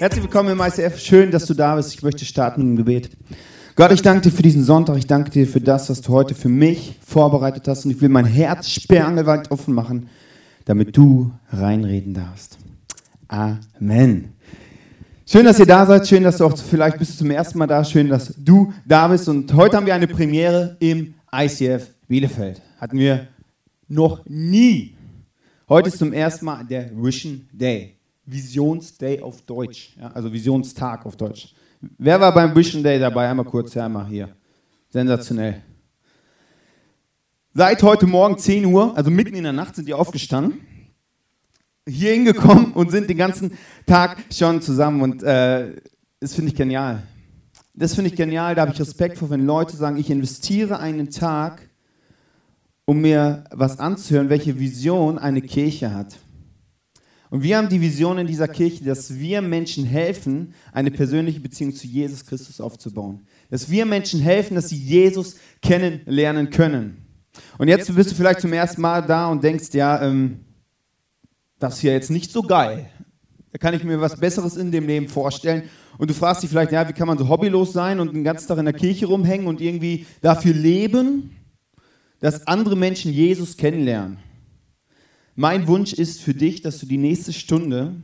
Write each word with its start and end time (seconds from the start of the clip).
Herzlich 0.00 0.24
willkommen 0.24 0.48
im 0.48 0.60
ICF. 0.62 0.98
Schön, 0.98 1.30
dass 1.30 1.44
du 1.44 1.52
da 1.52 1.76
bist. 1.76 1.92
Ich 1.92 2.02
möchte 2.02 2.24
starten 2.24 2.62
im 2.62 2.76
Gebet. 2.76 3.10
Gott, 3.76 3.92
ich 3.92 4.00
danke 4.00 4.22
dir 4.22 4.34
für 4.34 4.40
diesen 4.40 4.64
Sonntag. 4.64 4.96
Ich 4.96 5.06
danke 5.06 5.30
dir 5.30 5.46
für 5.46 5.60
das, 5.60 5.90
was 5.90 6.00
du 6.00 6.14
heute 6.14 6.34
für 6.34 6.48
mich 6.48 6.98
vorbereitet 7.06 7.68
hast. 7.68 7.84
Und 7.84 7.90
ich 7.90 8.00
will 8.00 8.08
mein 8.08 8.24
Herz 8.24 8.70
sperrangelweit 8.70 9.50
offen 9.50 9.74
machen, 9.74 10.08
damit 10.64 10.96
du 10.96 11.32
reinreden 11.52 12.14
darfst. 12.14 12.56
Amen. 13.28 14.32
Schön, 15.26 15.44
dass 15.44 15.58
ihr 15.58 15.66
da 15.66 15.84
seid. 15.84 16.08
Schön, 16.08 16.22
dass 16.22 16.38
du 16.38 16.46
auch 16.46 16.56
vielleicht 16.56 16.98
bist 16.98 17.12
du 17.12 17.18
zum 17.18 17.30
ersten 17.30 17.58
Mal 17.58 17.66
da. 17.66 17.84
Schön, 17.84 18.08
dass 18.08 18.32
du 18.38 18.72
da 18.86 19.06
bist. 19.06 19.28
Und 19.28 19.52
heute 19.52 19.76
haben 19.76 19.84
wir 19.84 19.94
eine 19.94 20.08
Premiere 20.08 20.78
im 20.80 21.12
ICF 21.30 21.90
Bielefeld. 22.08 22.62
Hatten 22.80 22.96
wir 22.96 23.28
noch 23.86 24.24
nie. 24.24 24.96
Heute 25.68 25.90
ist 25.90 25.98
zum 25.98 26.14
ersten 26.14 26.46
Mal 26.46 26.64
der 26.64 26.88
Vision 26.96 27.46
Day. 27.52 27.99
Visionsday 28.30 29.20
auf 29.20 29.42
Deutsch. 29.42 29.96
Ja, 29.98 30.08
also 30.08 30.32
Visionstag 30.32 31.04
auf 31.06 31.16
Deutsch. 31.16 31.54
Wer 31.98 32.20
war 32.20 32.32
beim 32.32 32.54
Vision 32.54 32.82
Day 32.82 32.98
dabei? 32.98 33.28
Einmal 33.28 33.46
kurz, 33.46 33.76
einmal 33.76 34.06
hier. 34.06 34.28
Sensationell. 34.88 35.62
Seit 37.54 37.82
heute 37.82 38.06
Morgen 38.06 38.38
10 38.38 38.64
Uhr, 38.66 38.96
also 38.96 39.10
mitten 39.10 39.34
in 39.34 39.42
der 39.42 39.52
Nacht, 39.52 39.74
sind 39.74 39.88
die 39.88 39.94
aufgestanden, 39.94 40.60
hier 41.88 42.12
hingekommen 42.12 42.72
und 42.72 42.90
sind 42.90 43.10
den 43.10 43.16
ganzen 43.16 43.58
Tag 43.86 44.18
schon 44.32 44.62
zusammen. 44.62 45.02
Und 45.02 45.22
äh, 45.22 45.74
das 46.20 46.34
finde 46.34 46.50
ich 46.50 46.56
genial. 46.56 47.02
Das 47.74 47.94
finde 47.94 48.10
ich 48.10 48.16
genial, 48.16 48.54
da 48.54 48.62
habe 48.62 48.72
ich 48.72 48.80
Respekt 48.80 49.18
vor, 49.18 49.30
wenn 49.30 49.46
Leute 49.46 49.76
sagen, 49.76 49.96
ich 49.96 50.10
investiere 50.10 50.78
einen 50.78 51.10
Tag, 51.10 51.68
um 52.84 53.00
mir 53.00 53.44
was 53.50 53.78
anzuhören, 53.78 54.28
welche 54.28 54.58
Vision 54.58 55.18
eine 55.18 55.40
Kirche 55.40 55.94
hat. 55.94 56.18
Und 57.30 57.44
wir 57.44 57.56
haben 57.56 57.68
die 57.68 57.80
Vision 57.80 58.18
in 58.18 58.26
dieser 58.26 58.48
Kirche, 58.48 58.84
dass 58.84 59.16
wir 59.16 59.40
Menschen 59.40 59.86
helfen, 59.86 60.52
eine 60.72 60.90
persönliche 60.90 61.38
Beziehung 61.38 61.72
zu 61.72 61.86
Jesus 61.86 62.26
Christus 62.26 62.60
aufzubauen. 62.60 63.20
Dass 63.50 63.70
wir 63.70 63.86
Menschen 63.86 64.20
helfen, 64.20 64.56
dass 64.56 64.68
sie 64.68 64.76
Jesus 64.76 65.36
kennenlernen 65.62 66.50
können. 66.50 67.06
Und 67.56 67.68
jetzt 67.68 67.94
bist 67.94 68.10
du 68.10 68.14
vielleicht 68.16 68.40
zum 68.40 68.52
ersten 68.52 68.80
Mal 68.80 69.02
da 69.02 69.28
und 69.28 69.44
denkst, 69.44 69.68
ja, 69.72 70.02
ähm, 70.02 70.40
das 71.60 71.76
ist 71.76 71.82
ja 71.82 71.92
jetzt 71.92 72.10
nicht 72.10 72.32
so 72.32 72.42
geil. 72.42 72.90
Da 73.52 73.58
kann 73.58 73.74
ich 73.74 73.84
mir 73.84 74.00
was 74.00 74.18
Besseres 74.18 74.56
in 74.56 74.72
dem 74.72 74.88
Leben 74.88 75.08
vorstellen. 75.08 75.64
Und 75.98 76.10
du 76.10 76.14
fragst 76.14 76.42
dich 76.42 76.50
vielleicht, 76.50 76.72
ja, 76.72 76.88
wie 76.88 76.92
kann 76.92 77.06
man 77.06 77.18
so 77.18 77.28
hobbylos 77.28 77.72
sein 77.72 78.00
und 78.00 78.12
den 78.12 78.24
ganzen 78.24 78.48
Tag 78.48 78.58
in 78.58 78.64
der 78.64 78.74
Kirche 78.74 79.06
rumhängen 79.06 79.46
und 79.46 79.60
irgendwie 79.60 80.06
dafür 80.20 80.54
leben, 80.54 81.36
dass 82.20 82.46
andere 82.46 82.76
Menschen 82.76 83.12
Jesus 83.12 83.56
kennenlernen. 83.56 84.18
Mein 85.36 85.66
Wunsch 85.68 85.92
ist 85.92 86.20
für 86.20 86.34
dich, 86.34 86.60
dass 86.60 86.78
du 86.78 86.86
die 86.86 86.98
nächste 86.98 87.32
Stunde, 87.32 87.94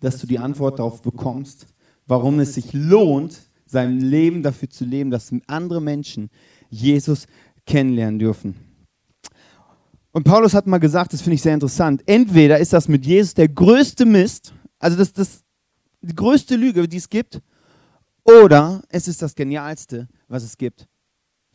dass 0.00 0.18
du 0.18 0.26
die 0.26 0.38
Antwort 0.38 0.78
darauf 0.78 1.02
bekommst, 1.02 1.66
warum 2.06 2.40
es 2.40 2.54
sich 2.54 2.72
lohnt, 2.72 3.38
sein 3.66 4.00
Leben 4.00 4.42
dafür 4.42 4.68
zu 4.70 4.84
leben, 4.84 5.10
dass 5.10 5.32
andere 5.46 5.80
Menschen 5.80 6.30
Jesus 6.70 7.26
kennenlernen 7.66 8.18
dürfen. 8.18 8.54
Und 10.12 10.24
Paulus 10.24 10.54
hat 10.54 10.66
mal 10.66 10.78
gesagt, 10.78 11.12
das 11.12 11.20
finde 11.20 11.34
ich 11.34 11.42
sehr 11.42 11.54
interessant, 11.54 12.02
entweder 12.06 12.58
ist 12.58 12.72
das 12.72 12.88
mit 12.88 13.06
Jesus 13.06 13.34
der 13.34 13.48
größte 13.48 14.06
Mist, 14.06 14.52
also 14.78 14.96
das, 14.96 15.12
das 15.12 15.44
die 16.00 16.14
größte 16.14 16.56
Lüge, 16.56 16.88
die 16.88 16.96
es 16.96 17.08
gibt, 17.08 17.40
oder 18.24 18.82
es 18.88 19.06
ist 19.06 19.22
das 19.22 19.34
Genialste, 19.34 20.08
was 20.28 20.42
es 20.42 20.56
gibt. 20.56 20.88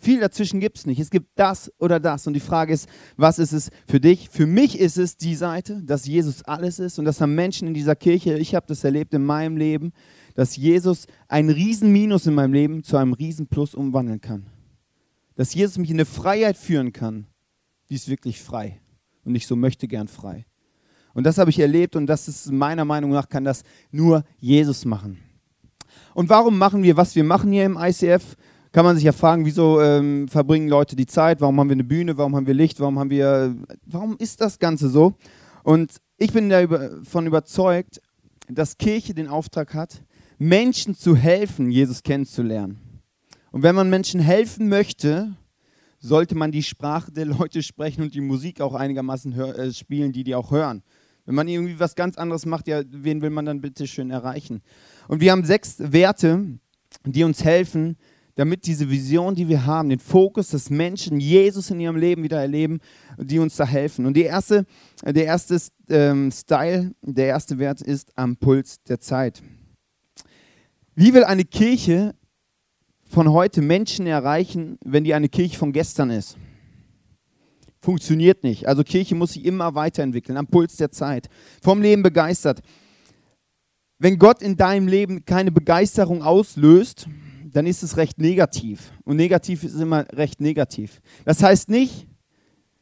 Viel 0.04 0.20
dazwischen 0.20 0.60
gibt 0.60 0.78
es 0.78 0.86
nicht. 0.86 1.00
Es 1.00 1.10
gibt 1.10 1.30
das 1.36 1.72
oder 1.80 1.98
das. 1.98 2.28
Und 2.28 2.34
die 2.34 2.42
Frage 2.42 2.74
ist, 2.74 2.90
was 3.16 3.40
ist 3.40 3.54
es 3.54 3.72
für 3.88 4.02
dich? 4.02 4.28
Für 4.28 4.46
mich 4.46 4.78
ist 4.78 4.98
es 4.98 5.16
die 5.16 5.34
Seite, 5.34 5.82
dass 5.82 6.06
Jesus 6.06 6.44
alles 6.44 6.78
ist 6.78 7.00
und 7.00 7.06
dass 7.06 7.22
haben 7.22 7.36
Menschen 7.36 7.70
in 7.70 7.74
dieser 7.74 7.96
Kirche, 7.96 8.38
ich 8.38 8.54
habe 8.54 8.66
das 8.68 8.84
erlebt 8.84 9.14
in 9.14 9.24
meinem 9.24 9.56
Leben, 9.56 9.94
dass 10.36 10.58
Jesus 10.58 11.08
ein 11.30 11.50
Riesenminus 11.50 12.28
in 12.28 12.34
meinem 12.34 12.52
Leben 12.52 12.84
zu 12.84 12.98
einem 12.98 13.14
Riesenplus 13.14 13.76
umwandeln 13.76 14.20
kann. 14.20 14.48
Dass 15.36 15.54
Jesus 15.54 15.78
mich 15.78 15.90
in 15.90 15.96
eine 15.96 16.06
Freiheit 16.06 16.58
führen 16.58 16.92
kann, 16.92 17.28
die 17.90 17.96
ist 17.96 18.10
wirklich 18.10 18.42
frei 18.42 18.82
und 19.24 19.32
nicht 19.32 19.48
so 19.48 19.56
möchte 19.56 19.88
gern 19.88 20.10
frei. 20.10 20.46
Und 21.14 21.24
das 21.24 21.38
habe 21.38 21.50
ich 21.50 21.60
erlebt 21.60 21.96
und 21.96 22.08
das 22.08 22.28
ist 22.28 22.52
meiner 22.52 22.84
Meinung 22.84 23.12
nach 23.12 23.30
kann 23.30 23.46
das 23.46 23.64
nur 23.90 24.26
Jesus 24.38 24.84
machen. 24.84 25.20
Und 26.14 26.30
warum 26.30 26.58
machen 26.58 26.84
wir, 26.84 26.98
was 26.98 27.16
wir 27.16 27.24
machen 27.24 27.54
hier 27.54 27.64
im 27.64 27.78
ICF? 27.80 28.36
Kann 28.74 28.86
man 28.86 28.96
sich 28.96 29.06
ja 29.06 29.12
fragen, 29.12 29.46
wieso 29.46 29.80
ähm, 29.80 30.28
verbringen 30.28 30.68
Leute 30.68 30.96
die 30.96 31.06
Zeit? 31.06 31.40
Warum 31.40 31.60
haben 31.60 31.70
wir 31.70 31.76
eine 31.76 31.84
Bühne? 31.84 32.18
Warum 32.18 32.36
haben 32.36 32.48
wir 32.48 32.56
Licht? 32.56 32.80
Warum 32.80 32.98
haben 32.98 33.12
wir, 33.12 33.56
warum 33.86 34.18
ist 34.18 34.42
das 34.42 34.58
Ganze 34.58 34.90
so? 34.90 35.14
Und 35.64 36.02
ich 36.18 36.34
bin 36.34 36.50
davon 36.50 37.28
überzeugt, 37.28 38.02
dass 38.50 38.78
Kirche 38.78 39.14
den 39.14 39.28
Auftrag 39.28 39.76
hat, 39.76 40.02
Menschen 40.40 40.96
zu 40.96 41.16
helfen, 41.16 41.70
Jesus 41.70 42.02
kennenzulernen. 42.02 42.80
Und 43.52 43.62
wenn 43.62 43.76
man 43.76 43.92
Menschen 43.92 44.20
helfen 44.20 44.70
möchte, 44.70 45.36
sollte 46.00 46.34
man 46.34 46.52
die 46.52 46.64
Sprache 46.64 47.12
der 47.12 47.26
Leute 47.26 47.62
sprechen 47.62 48.02
und 48.02 48.16
die 48.16 48.22
Musik 48.22 48.60
auch 48.60 48.74
einigermaßen 48.74 49.40
äh, 49.40 49.72
spielen, 49.72 50.12
die 50.12 50.24
die 50.24 50.34
auch 50.34 50.50
hören. 50.50 50.82
Wenn 51.26 51.36
man 51.36 51.48
irgendwie 51.48 51.80
was 51.80 51.94
ganz 51.94 52.18
anderes 52.18 52.48
macht, 52.48 52.68
ja, 52.68 52.82
wen 52.90 53.22
will 53.22 53.30
man 53.30 53.46
dann 53.46 53.62
bitte 53.62 53.86
schön 53.86 54.10
erreichen? 54.10 54.64
Und 55.08 55.22
wir 55.22 55.32
haben 55.32 55.46
sechs 55.46 55.76
Werte, 55.78 56.58
die 57.06 57.24
uns 57.24 57.44
helfen, 57.44 57.98
damit 58.36 58.66
diese 58.66 58.90
Vision, 58.90 59.36
die 59.36 59.48
wir 59.48 59.66
haben, 59.66 59.90
den 59.90 60.00
Fokus, 60.00 60.50
dass 60.50 60.70
Menschen 60.70 61.20
Jesus 61.20 61.70
in 61.70 61.80
ihrem 61.80 61.96
Leben 61.96 62.24
wieder 62.24 62.40
erleben, 62.40 62.80
die 63.18 63.40
uns 63.40 63.56
da 63.56 63.66
helfen. 63.66 64.06
Und 64.06 64.16
die 64.16 64.24
erste, 64.24 64.66
der 65.04 65.26
erste 65.26 65.60
ähm, 65.90 66.32
Style, 66.32 66.94
der 67.02 67.28
erste 67.28 67.60
Wert 67.60 67.82
ist 67.82 68.12
am 68.18 68.36
Puls 68.36 68.82
der 68.84 69.00
Zeit. 69.00 69.44
Wie 70.96 71.14
will 71.14 71.24
eine 71.24 71.46
Kirche 71.46 72.16
von 73.06 73.32
heute 73.32 73.62
Menschen 73.62 74.08
erreichen, 74.08 74.78
wenn 74.84 75.04
die 75.04 75.14
eine 75.14 75.30
Kirche 75.30 75.58
von 75.58 75.72
gestern 75.72 76.10
ist? 76.10 76.38
Funktioniert 77.82 78.44
nicht. 78.44 78.68
Also 78.68 78.84
Kirche 78.84 79.14
muss 79.14 79.34
sich 79.34 79.46
immer 79.46 79.76
weiterentwickeln, 79.76 80.38
am 80.38 80.48
Puls 80.48 80.78
der 80.78 80.92
Zeit. 80.92 81.30
Vom 81.62 81.82
Leben 81.82 82.02
begeistert. 82.02 82.62
Wenn 84.00 84.18
Gott 84.18 84.42
in 84.42 84.56
deinem 84.56 84.88
Leben 84.88 85.26
keine 85.26 85.52
Begeisterung 85.52 86.24
auslöst, 86.24 87.08
dann 87.54 87.68
ist 87.68 87.84
es 87.84 87.98
recht 87.98 88.20
negativ. 88.20 88.92
Und 89.04 89.16
negativ 89.16 89.64
ist 89.64 89.76
immer 89.76 90.06
recht 90.12 90.42
negativ. 90.42 91.02
Das 91.24 91.42
heißt 91.42 91.70
nicht, 91.70 92.08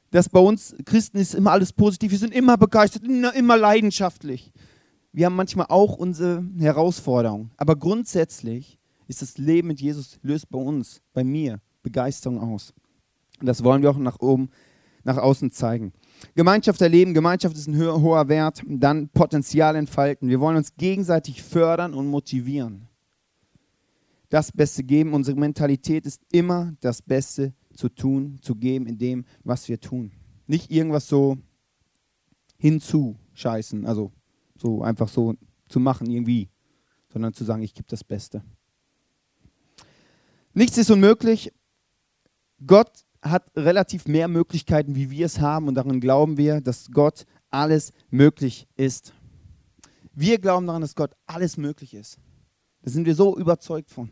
dass 0.09 0.29
bei 0.29 0.39
uns 0.39 0.75
Christen 0.85 1.17
ist 1.17 1.35
immer 1.35 1.51
alles 1.51 1.71
positiv, 1.71 2.11
wir 2.11 2.17
sind 2.17 2.33
immer 2.33 2.57
begeistert, 2.57 3.03
immer 3.03 3.57
leidenschaftlich. 3.57 4.51
Wir 5.13 5.25
haben 5.25 5.35
manchmal 5.35 5.67
auch 5.69 5.97
unsere 5.97 6.43
Herausforderungen. 6.57 7.51
Aber 7.57 7.75
grundsätzlich 7.75 8.79
ist 9.07 9.21
das 9.21 9.37
Leben 9.37 9.67
mit 9.67 9.81
Jesus 9.81 10.19
löst 10.21 10.49
bei 10.49 10.59
uns, 10.59 11.01
bei 11.13 11.23
mir, 11.23 11.59
Begeisterung 11.83 12.39
aus. 12.39 12.73
Und 13.39 13.47
das 13.47 13.63
wollen 13.63 13.81
wir 13.81 13.89
auch 13.89 13.97
nach 13.97 14.19
oben, 14.19 14.49
nach 15.03 15.17
außen 15.17 15.51
zeigen. 15.51 15.91
Gemeinschaft 16.35 16.81
erleben, 16.81 17.13
Gemeinschaft 17.13 17.57
ist 17.57 17.67
ein 17.67 17.77
hoher 17.77 18.29
Wert, 18.29 18.61
dann 18.65 19.09
Potenzial 19.09 19.75
entfalten. 19.75 20.29
Wir 20.29 20.39
wollen 20.39 20.55
uns 20.55 20.75
gegenseitig 20.75 21.41
fördern 21.41 21.93
und 21.93 22.07
motivieren 22.07 22.87
das 24.31 24.51
Beste 24.51 24.83
geben. 24.83 25.13
Unsere 25.13 25.37
Mentalität 25.37 26.05
ist 26.07 26.21
immer 26.31 26.73
das 26.79 27.01
Beste 27.01 27.53
zu 27.75 27.89
tun, 27.89 28.39
zu 28.41 28.55
geben 28.55 28.87
in 28.87 28.97
dem, 28.97 29.25
was 29.43 29.67
wir 29.67 29.79
tun. 29.79 30.11
Nicht 30.47 30.71
irgendwas 30.71 31.07
so 31.07 31.37
hinzuscheißen, 32.57 33.85
also 33.85 34.11
so 34.55 34.81
einfach 34.81 35.09
so 35.09 35.35
zu 35.67 35.79
machen 35.79 36.09
irgendwie, 36.09 36.49
sondern 37.11 37.33
zu 37.33 37.43
sagen, 37.43 37.61
ich 37.61 37.73
gebe 37.73 37.87
das 37.89 38.03
Beste. 38.03 38.41
Nichts 40.53 40.77
ist 40.77 40.89
unmöglich. 40.89 41.51
Gott 42.65 43.05
hat 43.21 43.51
relativ 43.55 44.07
mehr 44.07 44.27
Möglichkeiten, 44.27 44.95
wie 44.95 45.11
wir 45.11 45.25
es 45.25 45.41
haben 45.41 45.67
und 45.67 45.75
daran 45.75 45.99
glauben 45.99 46.37
wir, 46.37 46.61
dass 46.61 46.89
Gott 46.91 47.25
alles 47.49 47.91
möglich 48.09 48.67
ist. 48.77 49.13
Wir 50.13 50.39
glauben 50.39 50.67
daran, 50.67 50.81
dass 50.81 50.95
Gott 50.95 51.15
alles 51.25 51.57
möglich 51.57 51.93
ist. 51.93 52.17
Da 52.81 52.91
sind 52.91 53.05
wir 53.05 53.15
so 53.15 53.37
überzeugt 53.37 53.89
von. 53.89 54.09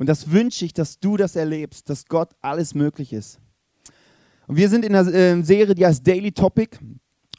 Und 0.00 0.06
das 0.06 0.30
wünsche 0.30 0.64
ich, 0.64 0.72
dass 0.72 0.98
du 0.98 1.18
das 1.18 1.36
erlebst, 1.36 1.90
dass 1.90 2.06
Gott 2.06 2.30
alles 2.40 2.74
möglich 2.74 3.12
ist. 3.12 3.38
Und 4.46 4.56
wir 4.56 4.70
sind 4.70 4.82
in 4.82 4.94
einer 4.94 5.12
äh, 5.12 5.42
Serie, 5.42 5.74
die 5.74 5.84
heißt 5.84 6.06
Daily 6.06 6.32
Topic. 6.32 6.78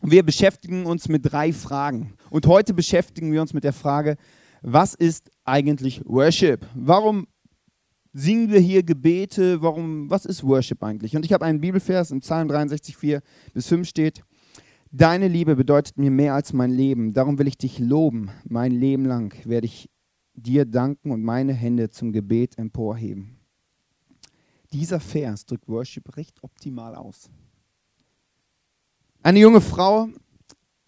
Wir 0.03 0.21
beschäftigen 0.21 0.85
uns 0.85 1.09
mit 1.09 1.23
drei 1.25 1.53
Fragen. 1.53 2.13
Und 2.29 2.45
heute 2.45 2.75
beschäftigen 2.75 3.31
wir 3.31 3.41
uns 3.41 3.55
mit 3.55 3.63
der 3.63 3.73
Frage, 3.73 4.15
was 4.61 4.93
ist 4.93 5.31
eigentlich 5.43 6.05
Worship? 6.05 6.67
Warum 6.75 7.25
singen 8.13 8.51
wir 8.51 8.59
hier 8.59 8.83
Gebete? 8.83 9.63
Warum, 9.63 10.07
was 10.11 10.25
ist 10.25 10.43
Worship 10.43 10.83
eigentlich? 10.83 11.15
Und 11.15 11.25
ich 11.25 11.33
habe 11.33 11.45
einen 11.45 11.61
Bibelvers 11.61 12.11
im 12.11 12.19
Psalm 12.19 12.47
63, 12.47 12.95
4 12.95 13.23
bis 13.55 13.67
5 13.69 13.87
steht, 13.87 14.21
Deine 14.91 15.29
Liebe 15.29 15.55
bedeutet 15.55 15.97
mir 15.97 16.11
mehr 16.11 16.35
als 16.35 16.53
mein 16.53 16.69
Leben. 16.69 17.13
Darum 17.13 17.39
will 17.39 17.47
ich 17.47 17.57
dich 17.57 17.79
loben. 17.79 18.29
Mein 18.47 18.71
Leben 18.71 19.05
lang 19.05 19.33
werde 19.45 19.65
ich 19.65 19.89
dir 20.33 20.65
danken 20.65 21.11
und 21.11 21.23
meine 21.23 21.53
Hände 21.53 21.89
zum 21.89 22.11
Gebet 22.11 22.57
emporheben. 22.57 23.37
Dieser 24.71 24.99
Vers 24.99 25.45
drückt 25.45 25.67
Worship 25.67 26.15
recht 26.15 26.41
optimal 26.43 26.95
aus. 26.95 27.29
Eine 29.21 29.39
junge 29.39 29.61
Frau 29.61 30.07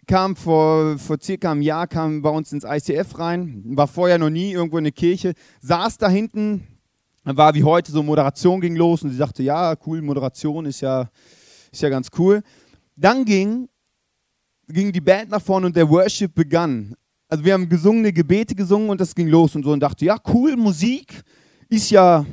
kam 0.06 0.36
vor, 0.36 0.98
vor 0.98 1.18
circa 1.20 1.52
einem 1.52 1.62
Jahr, 1.62 1.86
kam 1.86 2.22
bei 2.22 2.30
uns 2.30 2.52
ins 2.52 2.64
ICF 2.64 3.18
rein, 3.18 3.62
war 3.76 3.86
vorher 3.86 4.18
noch 4.18 4.30
nie 4.30 4.52
irgendwo 4.52 4.78
in 4.78 4.84
der 4.84 4.92
Kirche, 4.92 5.34
saß 5.60 5.98
da 5.98 6.08
hinten, 6.08 6.66
war 7.24 7.54
wie 7.54 7.64
heute 7.64 7.90
so 7.90 8.02
Moderation 8.02 8.60
ging 8.60 8.76
los 8.76 9.02
und 9.02 9.10
sie 9.10 9.16
sagte, 9.16 9.42
ja, 9.42 9.74
cool, 9.86 10.02
Moderation 10.02 10.66
ist 10.66 10.80
ja, 10.80 11.08
ist 11.72 11.82
ja 11.82 11.88
ganz 11.88 12.08
cool. 12.18 12.42
Dann 12.96 13.24
ging, 13.24 13.68
ging 14.68 14.92
die 14.92 15.00
Band 15.00 15.30
nach 15.30 15.42
vorne 15.42 15.66
und 15.66 15.76
der 15.76 15.88
Worship 15.88 16.34
begann. 16.34 16.94
Also 17.28 17.44
wir 17.44 17.54
haben 17.54 17.68
gesungene 17.68 18.12
Gebete 18.12 18.54
gesungen 18.54 18.90
und 18.90 19.00
das 19.00 19.14
ging 19.14 19.28
los 19.28 19.54
und 19.56 19.64
so 19.64 19.72
und 19.72 19.80
dachte, 19.80 20.04
ja, 20.04 20.18
cool, 20.32 20.56
Musik 20.56 21.22
ist 21.68 21.90
ja, 21.90 22.24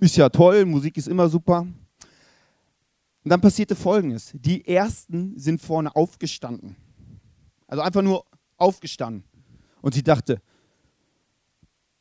ist 0.00 0.16
ja 0.16 0.28
toll, 0.28 0.64
Musik 0.64 0.96
ist 0.96 1.08
immer 1.08 1.28
super. 1.28 1.60
Und 1.60 3.30
dann 3.30 3.40
passierte 3.40 3.74
Folgendes. 3.74 4.30
Die 4.34 4.66
Ersten 4.66 5.38
sind 5.38 5.60
vorne 5.60 5.94
aufgestanden. 5.96 6.76
Also 7.66 7.82
einfach 7.82 8.02
nur 8.02 8.24
aufgestanden. 8.56 9.24
Und 9.80 9.94
sie 9.94 10.02
dachte, 10.02 10.40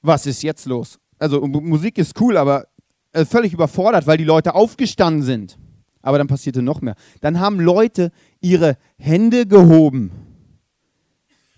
was 0.02 0.26
ist 0.28 0.44
jetzt 0.44 0.66
los? 0.66 1.00
Also 1.18 1.42
Musik 1.48 1.98
ist 1.98 2.20
cool, 2.22 2.38
aber 2.38 2.68
äh, 3.12 3.26
völlig 3.26 3.54
überfordert, 3.54 4.06
weil 4.06 4.18
die 4.18 4.24
Leute 4.24 4.54
aufgestanden 4.54 5.24
sind. 5.24 5.58
Aber 6.02 6.20
dann 6.20 6.28
passierte 6.28 6.62
noch 6.62 6.82
mehr. 6.82 6.96
Dann 7.22 7.40
haben 7.40 7.60
Leute 7.60 8.12
ihre 8.40 8.78
Hände 8.98 9.48
gehoben. 9.48 10.12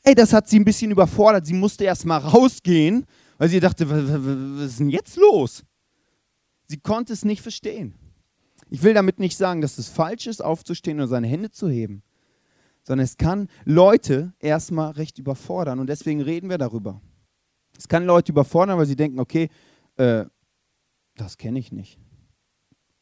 Ey, 0.07 0.15
das 0.15 0.31
hat 0.31 0.48
sie 0.48 0.57
ein 0.57 0.65
bisschen 0.65 0.92
überfordert. 0.92 1.45
Sie 1.45 1.54
musste 1.54 1.83
erst 1.83 2.06
mal 2.06 2.18
rausgehen, 2.18 3.06
weil 3.38 3.50
sie 3.50 3.59
dachte, 3.59 3.89
was 3.89 4.71
ist 4.71 4.80
denn 4.80 4.89
jetzt 4.89 5.18
los? 5.18 5.63
Sie 6.68 6.77
konnte 6.77 7.12
es 7.12 7.25
nicht 7.25 7.42
verstehen. 7.42 7.94
Ich 8.69 8.83
will 8.83 8.94
damit 8.94 9.19
nicht 9.19 9.38
sagen, 9.38 9.62
dass 9.62 9.77
es 9.77 9.89
falsch 9.89 10.27
ist, 10.27 10.42
aufzustehen 10.42 11.00
und 11.01 11.07
seine 11.07 11.27
Hände 11.27 11.51
zu 11.51 11.69
heben 11.69 12.04
sondern 12.88 13.04
es 13.04 13.18
kann 13.18 13.50
Leute 13.65 14.33
erstmal 14.39 14.92
recht 14.92 15.19
überfordern 15.19 15.80
und 15.80 15.88
deswegen 15.88 16.21
reden 16.21 16.50
wir 16.50 16.57
darüber. 16.57 17.01
Es 17.77 17.89
kann 17.89 18.06
Leute 18.06 18.31
überfordern, 18.31 18.77
weil 18.77 18.86
sie 18.86 18.95
denken, 18.95 19.19
okay, 19.19 19.50
äh, 19.98 20.24
das 21.15 21.38
kenne 21.38 21.59
ich 21.59 21.74
nicht. 21.74 22.00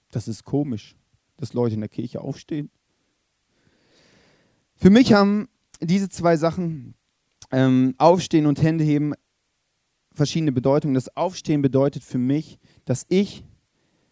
Das 0.09 0.27
ist 0.27 0.43
komisch, 0.43 0.95
dass 1.37 1.53
Leute 1.53 1.75
in 1.75 1.81
der 1.81 1.89
Kirche 1.89 2.19
aufstehen. 2.21 2.71
Für 4.75 4.89
mich 4.89 5.13
haben 5.13 5.49
diese 5.81 6.09
zwei 6.09 6.37
Sachen, 6.37 6.95
ähm, 7.51 7.95
Aufstehen 7.97 8.45
und 8.45 8.61
Hände 8.61 8.83
heben, 8.83 9.13
verschiedene 10.13 10.51
Bedeutungen. 10.51 10.95
Das 10.95 11.15
Aufstehen 11.15 11.61
bedeutet 11.61 12.03
für 12.03 12.17
mich, 12.17 12.57
dass 12.85 13.05
ich 13.09 13.43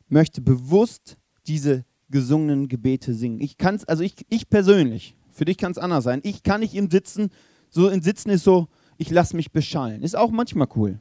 möchte 0.07 0.41
bewusst 0.41 1.17
diese 1.47 1.85
gesungenen 2.09 2.67
Gebete 2.67 3.13
singen. 3.13 3.41
Ich 3.41 3.57
kann 3.57 3.75
es, 3.75 3.85
also 3.85 4.03
ich, 4.03 4.15
ich 4.29 4.49
persönlich, 4.49 5.15
für 5.31 5.45
dich 5.45 5.57
kann 5.57 5.71
es 5.71 5.77
anders 5.77 6.03
sein. 6.03 6.21
Ich 6.23 6.43
kann 6.43 6.61
nicht 6.61 6.75
im 6.75 6.89
Sitzen, 6.89 7.29
so 7.69 7.89
im 7.89 8.01
Sitzen 8.01 8.29
ist 8.29 8.43
so, 8.43 8.67
ich 8.97 9.09
lasse 9.09 9.35
mich 9.35 9.51
beschallen. 9.51 10.03
Ist 10.03 10.15
auch 10.15 10.31
manchmal 10.31 10.67
cool. 10.75 10.99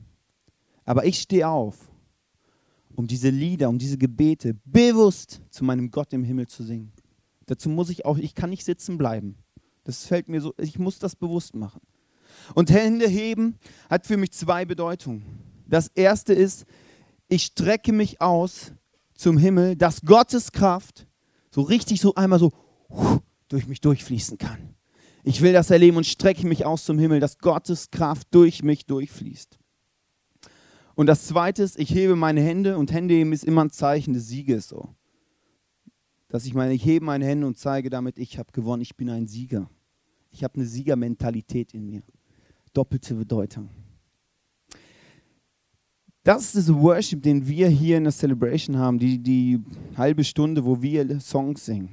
Aber 0.84 1.04
ich 1.04 1.18
stehe 1.18 1.48
auf, 1.48 1.76
um 2.94 3.06
diese 3.06 3.28
Lieder, 3.28 3.68
um 3.68 3.78
diese 3.78 3.98
Gebete 3.98 4.56
bewusst 4.64 5.42
zu 5.50 5.64
meinem 5.64 5.90
Gott 5.90 6.12
im 6.12 6.24
Himmel 6.24 6.46
zu 6.46 6.62
singen. 6.62 6.92
Dazu 7.46 7.68
muss 7.68 7.90
ich 7.90 8.04
auch, 8.04 8.18
ich 8.18 8.34
kann 8.34 8.50
nicht 8.50 8.64
sitzen 8.64 8.96
bleiben. 8.96 9.36
Das 9.84 10.06
fällt 10.06 10.28
mir 10.28 10.40
so, 10.40 10.54
ich 10.58 10.78
muss 10.78 10.98
das 10.98 11.16
bewusst 11.16 11.54
machen. 11.54 11.80
Und 12.54 12.70
Hände 12.70 13.06
heben 13.06 13.58
hat 13.90 14.06
für 14.06 14.16
mich 14.16 14.32
zwei 14.32 14.64
Bedeutungen. 14.64 15.24
Das 15.66 15.88
erste 15.88 16.32
ist, 16.32 16.64
ich 17.28 17.44
strecke 17.44 17.92
mich 17.92 18.20
aus 18.20 18.72
zum 19.14 19.38
Himmel, 19.38 19.76
dass 19.76 20.02
Gottes 20.02 20.52
Kraft 20.52 21.06
so 21.50 21.62
richtig 21.62 22.00
so 22.00 22.14
einmal 22.14 22.38
so 22.38 22.52
durch 23.48 23.66
mich 23.66 23.80
durchfließen 23.80 24.38
kann. 24.38 24.74
Ich 25.24 25.40
will 25.40 25.52
das 25.52 25.70
erleben 25.70 25.98
und 25.98 26.06
strecke 26.06 26.46
mich 26.46 26.66
aus 26.66 26.84
zum 26.84 26.98
Himmel, 26.98 27.20
dass 27.20 27.38
Gottes 27.38 27.90
Kraft 27.90 28.28
durch 28.32 28.62
mich 28.62 28.86
durchfließt. 28.86 29.58
Und 30.94 31.06
das 31.06 31.26
Zweite 31.26 31.62
ist, 31.62 31.78
ich 31.78 31.90
hebe 31.94 32.16
meine 32.16 32.42
Hände 32.42 32.76
und 32.76 32.92
Hände 32.92 33.14
heben 33.14 33.32
ist 33.32 33.44
immer 33.44 33.64
ein 33.64 33.70
Zeichen 33.70 34.14
des 34.14 34.26
Sieges. 34.26 34.68
So. 34.68 34.88
Dass 36.32 36.46
ich 36.46 36.54
meine, 36.54 36.72
ich 36.72 36.82
hebe 36.86 37.04
meine 37.04 37.26
Hände 37.26 37.46
und 37.46 37.58
zeige 37.58 37.90
damit, 37.90 38.18
ich 38.18 38.38
habe 38.38 38.50
gewonnen, 38.52 38.80
ich 38.80 38.96
bin 38.96 39.10
ein 39.10 39.26
Sieger. 39.26 39.68
Ich 40.30 40.42
habe 40.42 40.54
eine 40.54 40.64
Siegermentalität 40.64 41.74
in 41.74 41.84
mir. 41.84 42.02
Doppelte 42.72 43.14
Bedeutung. 43.14 43.68
Das 46.24 46.54
ist 46.54 46.56
das 46.56 46.74
Worship, 46.74 47.22
den 47.22 47.46
wir 47.46 47.68
hier 47.68 47.98
in 47.98 48.04
der 48.04 48.14
Celebration 48.14 48.78
haben, 48.78 48.98
die, 48.98 49.18
die 49.18 49.60
halbe 49.94 50.24
Stunde, 50.24 50.64
wo 50.64 50.80
wir 50.80 51.20
Songs 51.20 51.66
singen. 51.66 51.90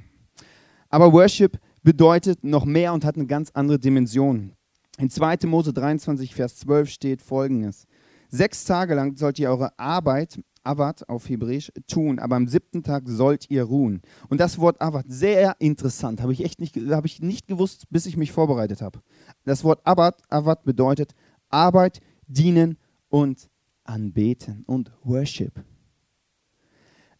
Aber 0.88 1.12
Worship 1.12 1.60
bedeutet 1.82 2.42
noch 2.42 2.64
mehr 2.64 2.94
und 2.94 3.04
hat 3.04 3.16
eine 3.16 3.26
ganz 3.26 3.50
andere 3.52 3.78
Dimension. 3.78 4.52
In 4.96 5.10
2. 5.10 5.36
Mose 5.44 5.74
23, 5.74 6.34
Vers 6.34 6.56
12 6.56 6.88
steht 6.88 7.20
folgendes. 7.20 7.86
Sechs 8.30 8.64
Tage 8.64 8.94
lang 8.94 9.16
sollt 9.16 9.38
ihr 9.38 9.50
eure 9.50 9.78
Arbeit, 9.78 10.40
Avat 10.62 11.08
auf 11.08 11.28
Hebräisch, 11.28 11.72
tun, 11.86 12.18
aber 12.18 12.36
am 12.36 12.46
siebten 12.46 12.82
Tag 12.82 13.04
sollt 13.06 13.50
ihr 13.50 13.64
ruhen. 13.64 14.02
Und 14.28 14.40
das 14.40 14.58
Wort 14.58 14.80
Avat, 14.80 15.06
sehr 15.08 15.56
interessant, 15.58 16.20
habe 16.20 16.32
ich 16.32 16.44
echt 16.44 16.60
nicht, 16.60 16.76
habe 16.76 17.06
ich 17.06 17.20
nicht 17.20 17.46
gewusst, 17.46 17.86
bis 17.90 18.06
ich 18.06 18.16
mich 18.16 18.32
vorbereitet 18.32 18.82
habe. 18.82 19.00
Das 19.44 19.64
Wort 19.64 19.80
Avat, 19.84 20.22
Avat 20.28 20.64
bedeutet 20.64 21.14
Arbeit, 21.48 22.00
dienen 22.26 22.78
und 23.08 23.48
anbeten 23.84 24.64
und 24.66 24.92
Worship. 25.02 25.64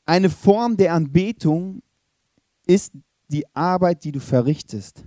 Eine 0.06 0.30
Form 0.30 0.76
der 0.76 0.94
Anbetung 0.94 1.82
ist 2.66 2.92
die 3.28 3.44
Arbeit, 3.54 4.04
die 4.04 4.12
du 4.12 4.20
verrichtest. 4.20 5.04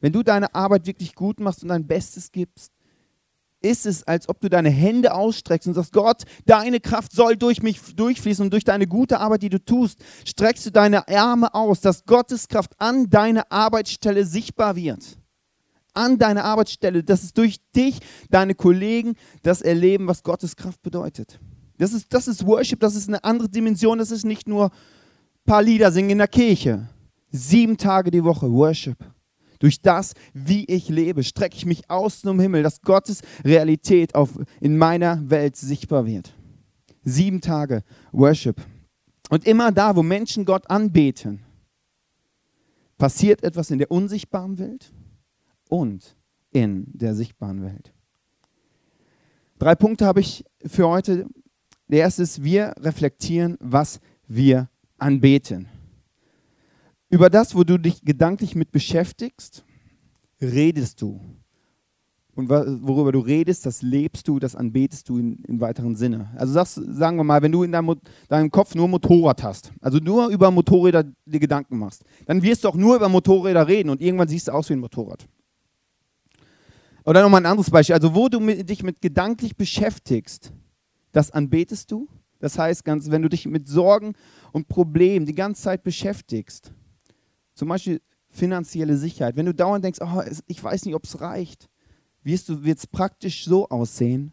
Wenn 0.00 0.12
du 0.12 0.22
deine 0.22 0.54
Arbeit 0.54 0.86
wirklich 0.86 1.14
gut 1.14 1.40
machst 1.40 1.62
und 1.62 1.70
dein 1.70 1.86
Bestes 1.86 2.30
gibst, 2.30 2.73
ist 3.64 3.86
es, 3.86 4.04
als 4.04 4.28
ob 4.28 4.40
du 4.40 4.48
deine 4.48 4.70
Hände 4.70 5.14
ausstreckst 5.14 5.66
und 5.66 5.74
sagst, 5.74 5.92
Gott, 5.92 6.22
deine 6.44 6.80
Kraft 6.80 7.12
soll 7.12 7.36
durch 7.36 7.62
mich 7.62 7.80
durchfließen 7.96 8.44
und 8.44 8.52
durch 8.52 8.64
deine 8.64 8.86
gute 8.86 9.18
Arbeit, 9.18 9.42
die 9.42 9.48
du 9.48 9.64
tust, 9.64 9.98
streckst 10.24 10.66
du 10.66 10.70
deine 10.70 11.08
Arme 11.08 11.52
aus, 11.54 11.80
dass 11.80 12.04
Gottes 12.04 12.48
Kraft 12.48 12.72
an 12.78 13.08
deiner 13.08 13.50
Arbeitsstelle 13.50 14.24
sichtbar 14.24 14.76
wird. 14.76 15.18
An 15.94 16.18
deiner 16.18 16.44
Arbeitsstelle, 16.44 17.02
dass 17.02 17.22
es 17.22 17.32
durch 17.32 17.56
dich, 17.74 18.00
deine 18.28 18.54
Kollegen, 18.54 19.14
das 19.42 19.62
erleben, 19.62 20.06
was 20.06 20.22
Gottes 20.22 20.56
Kraft 20.56 20.82
bedeutet. 20.82 21.40
Das 21.78 21.92
ist, 21.92 22.12
das 22.12 22.28
ist 22.28 22.46
Worship, 22.46 22.80
das 22.80 22.94
ist 22.94 23.08
eine 23.08 23.22
andere 23.24 23.48
Dimension, 23.48 23.98
das 23.98 24.10
ist 24.10 24.24
nicht 24.24 24.46
nur 24.46 24.66
ein 24.66 24.70
paar 25.46 25.62
Lieder 25.62 25.90
singen 25.90 26.10
in 26.10 26.18
der 26.18 26.28
Kirche. 26.28 26.88
Sieben 27.30 27.76
Tage 27.76 28.10
die 28.10 28.22
Woche 28.22 28.50
Worship. 28.50 28.96
Durch 29.64 29.80
das, 29.80 30.12
wie 30.34 30.66
ich 30.66 30.90
lebe, 30.90 31.24
strecke 31.24 31.56
ich 31.56 31.64
mich 31.64 31.88
aus 31.88 32.20
zum 32.20 32.38
Himmel, 32.38 32.62
dass 32.62 32.82
Gottes 32.82 33.22
Realität 33.46 34.14
auf, 34.14 34.38
in 34.60 34.76
meiner 34.76 35.30
Welt 35.30 35.56
sichtbar 35.56 36.04
wird. 36.04 36.34
Sieben 37.02 37.40
Tage 37.40 37.82
Worship. 38.12 38.60
Und 39.30 39.46
immer 39.46 39.72
da, 39.72 39.96
wo 39.96 40.02
Menschen 40.02 40.44
Gott 40.44 40.68
anbeten, 40.68 41.46
passiert 42.98 43.42
etwas 43.42 43.70
in 43.70 43.78
der 43.78 43.90
unsichtbaren 43.90 44.58
Welt 44.58 44.92
und 45.70 46.14
in 46.50 46.84
der 46.92 47.14
sichtbaren 47.14 47.62
Welt. 47.62 47.94
Drei 49.58 49.74
Punkte 49.74 50.04
habe 50.04 50.20
ich 50.20 50.44
für 50.66 50.86
heute. 50.86 51.26
Der 51.88 52.00
erste 52.00 52.22
ist, 52.22 52.44
wir 52.44 52.74
reflektieren, 52.80 53.56
was 53.60 53.98
wir 54.28 54.68
anbeten. 54.98 55.70
Über 57.14 57.30
das, 57.30 57.54
wo 57.54 57.62
du 57.62 57.78
dich 57.78 58.02
gedanklich 58.02 58.56
mit 58.56 58.72
beschäftigst, 58.72 59.64
redest 60.42 61.00
du. 61.00 61.20
Und 62.34 62.48
worüber 62.48 63.12
du 63.12 63.20
redest, 63.20 63.66
das 63.66 63.82
lebst 63.82 64.26
du, 64.26 64.40
das 64.40 64.56
anbetest 64.56 65.08
du 65.08 65.18
in, 65.18 65.36
im 65.44 65.60
weiteren 65.60 65.94
Sinne. 65.94 66.30
Also 66.34 66.54
sagst, 66.54 66.74
sagen 66.74 67.16
wir 67.16 67.22
mal, 67.22 67.40
wenn 67.40 67.52
du 67.52 67.62
in 67.62 67.70
deinem, 67.70 68.00
deinem 68.28 68.50
Kopf 68.50 68.74
nur 68.74 68.88
Motorrad 68.88 69.44
hast, 69.44 69.70
also 69.80 69.98
nur 69.98 70.26
über 70.26 70.50
Motorräder 70.50 71.04
dir 71.24 71.38
Gedanken 71.38 71.78
machst, 71.78 72.02
dann 72.26 72.42
wirst 72.42 72.64
du 72.64 72.68
auch 72.68 72.74
nur 72.74 72.96
über 72.96 73.08
Motorräder 73.08 73.68
reden 73.68 73.90
und 73.90 74.00
irgendwann 74.00 74.26
siehst 74.26 74.48
du 74.48 74.52
aus 74.52 74.68
wie 74.68 74.72
ein 74.72 74.80
Motorrad. 74.80 75.24
Oder 77.04 77.22
nochmal 77.22 77.42
ein 77.42 77.46
anderes 77.46 77.70
Beispiel. 77.70 77.94
Also 77.94 78.12
wo 78.16 78.28
du 78.28 78.40
mit, 78.40 78.68
dich 78.68 78.82
mit 78.82 79.00
gedanklich 79.00 79.54
beschäftigst, 79.54 80.52
das 81.12 81.30
anbetest 81.30 81.92
du. 81.92 82.08
Das 82.40 82.58
heißt, 82.58 82.84
ganz, 82.84 83.08
wenn 83.12 83.22
du 83.22 83.28
dich 83.28 83.46
mit 83.46 83.68
Sorgen 83.68 84.14
und 84.50 84.66
Problemen 84.66 85.26
die 85.26 85.36
ganze 85.36 85.62
Zeit 85.62 85.84
beschäftigst, 85.84 86.72
zum 87.54 87.68
Beispiel 87.68 88.00
finanzielle 88.30 88.96
Sicherheit. 88.96 89.36
Wenn 89.36 89.46
du 89.46 89.54
dauernd 89.54 89.84
denkst, 89.84 90.00
oh, 90.02 90.22
ich 90.46 90.62
weiß 90.62 90.84
nicht, 90.84 90.94
ob 90.94 91.04
es 91.04 91.20
reicht, 91.20 91.68
wirst 92.22 92.48
du 92.48 92.60
es 92.64 92.86
praktisch 92.86 93.44
so 93.44 93.68
aussehen, 93.68 94.32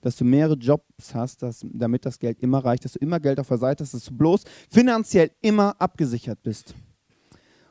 dass 0.00 0.16
du 0.16 0.24
mehrere 0.24 0.54
Jobs 0.54 1.14
hast, 1.14 1.42
dass, 1.42 1.64
damit 1.70 2.04
das 2.04 2.18
Geld 2.18 2.40
immer 2.40 2.64
reicht, 2.64 2.84
dass 2.84 2.94
du 2.94 2.98
immer 2.98 3.20
Geld 3.20 3.38
auf 3.38 3.48
der 3.48 3.58
Seite 3.58 3.84
hast, 3.84 3.94
dass 3.94 4.04
du 4.04 4.16
bloß 4.16 4.44
finanziell 4.70 5.30
immer 5.40 5.80
abgesichert 5.80 6.42
bist. 6.42 6.74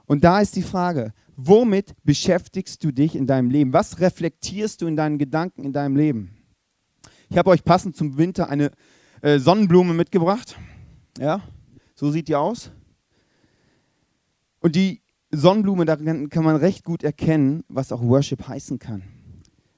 Und 0.05 0.23
da 0.23 0.39
ist 0.41 0.55
die 0.55 0.61
Frage, 0.61 1.13
womit 1.35 1.93
beschäftigst 2.03 2.83
du 2.83 2.91
dich 2.91 3.15
in 3.15 3.27
deinem 3.27 3.49
Leben? 3.49 3.73
Was 3.73 3.99
reflektierst 3.99 4.81
du 4.81 4.87
in 4.87 4.95
deinen 4.95 5.17
Gedanken 5.17 5.63
in 5.63 5.73
deinem 5.73 5.95
Leben? 5.95 6.31
Ich 7.29 7.37
habe 7.37 7.49
euch 7.49 7.63
passend 7.63 7.95
zum 7.95 8.17
Winter 8.17 8.49
eine 8.49 8.71
äh, 9.21 9.39
Sonnenblume 9.39 9.93
mitgebracht. 9.93 10.57
Ja, 11.17 11.41
so 11.95 12.11
sieht 12.11 12.27
die 12.27 12.35
aus. 12.35 12.71
Und 14.61 14.75
die 14.75 15.01
Sonnenblume, 15.31 15.85
da 15.85 15.95
kann 15.95 16.43
man 16.43 16.55
recht 16.55 16.85
gut 16.85 17.03
erkennen, 17.03 17.63
was 17.67 17.91
auch 17.91 18.01
Worship 18.01 18.47
heißen 18.47 18.79
kann. 18.79 19.03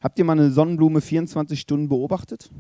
Habt 0.02 0.20
ihr 0.20 0.26
mal 0.26 0.34
eine 0.34 0.52
Sonnenblume 0.52 1.00
24 1.02 1.60
Stunden 1.60 1.88
beobachtet? 1.88 2.52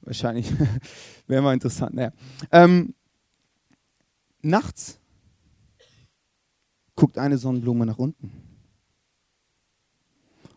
Wahrscheinlich 0.00 0.52
wäre 1.28 1.42
mal 1.42 1.54
interessant. 1.54 1.94
Naja. 1.94 2.10
Ähm, 2.50 2.94
nachts 4.42 4.98
guckt 6.96 7.18
eine 7.18 7.38
Sonnenblume 7.38 7.86
nach 7.86 7.98
unten. 7.98 8.32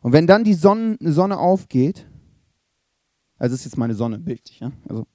Und 0.02 0.14
wenn 0.14 0.28
dann 0.28 0.44
die 0.44 0.54
Sonne, 0.54 0.98
Sonne 1.00 1.38
aufgeht, 1.38 2.08
also 3.38 3.54
ist 3.54 3.66
jetzt 3.66 3.78
meine 3.78 3.94
Sonne, 3.94 4.18
bildlich, 4.18 4.60
ja? 4.60 4.72
Also, 4.88 5.06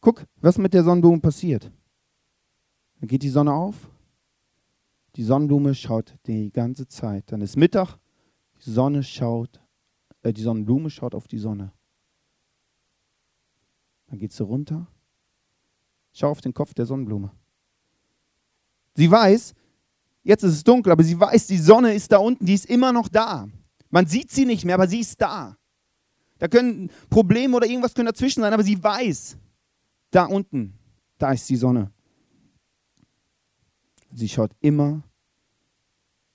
guck, 0.00 0.26
was 0.40 0.58
mit 0.58 0.74
der 0.74 0.84
Sonnenblume 0.84 1.20
passiert. 1.20 1.70
Dann 3.00 3.08
geht 3.08 3.22
die 3.22 3.28
Sonne 3.28 3.52
auf, 3.52 3.90
die 5.16 5.22
Sonnenblume 5.22 5.74
schaut 5.74 6.14
die 6.26 6.50
ganze 6.50 6.86
Zeit. 6.88 7.32
Dann 7.32 7.40
ist 7.40 7.56
Mittag, 7.56 7.96
die 8.64 8.70
Sonne 8.70 9.02
schaut, 9.02 9.60
äh, 10.22 10.32
die 10.32 10.42
Sonnenblume 10.42 10.90
schaut 10.90 11.14
auf 11.14 11.26
die 11.26 11.38
Sonne. 11.38 11.72
Dann 14.08 14.18
geht 14.18 14.32
sie 14.32 14.44
runter, 14.44 14.86
schau 16.12 16.30
auf 16.30 16.40
den 16.40 16.54
Kopf 16.54 16.74
der 16.74 16.86
Sonnenblume. 16.86 17.32
Sie 18.94 19.10
weiß, 19.10 19.54
jetzt 20.22 20.42
ist 20.42 20.52
es 20.52 20.64
dunkel, 20.64 20.92
aber 20.92 21.02
sie 21.02 21.18
weiß, 21.18 21.46
die 21.46 21.58
Sonne 21.58 21.94
ist 21.94 22.12
da 22.12 22.18
unten, 22.18 22.44
die 22.44 22.54
ist 22.54 22.66
immer 22.66 22.92
noch 22.92 23.08
da. 23.08 23.48
Man 23.90 24.06
sieht 24.06 24.30
sie 24.30 24.44
nicht 24.44 24.64
mehr, 24.64 24.74
aber 24.74 24.88
sie 24.88 25.00
ist 25.00 25.20
da. 25.20 25.56
Da 26.38 26.48
können 26.48 26.90
Probleme 27.08 27.56
oder 27.56 27.66
irgendwas 27.66 27.94
können 27.94 28.06
dazwischen 28.06 28.42
sein, 28.42 28.52
aber 28.52 28.62
sie 28.62 28.82
weiß, 28.82 29.38
da 30.10 30.26
unten, 30.26 30.74
da 31.18 31.32
ist 31.32 31.48
die 31.48 31.56
Sonne. 31.56 31.90
Sie 34.16 34.30
schaut 34.30 34.52
immer 34.60 35.02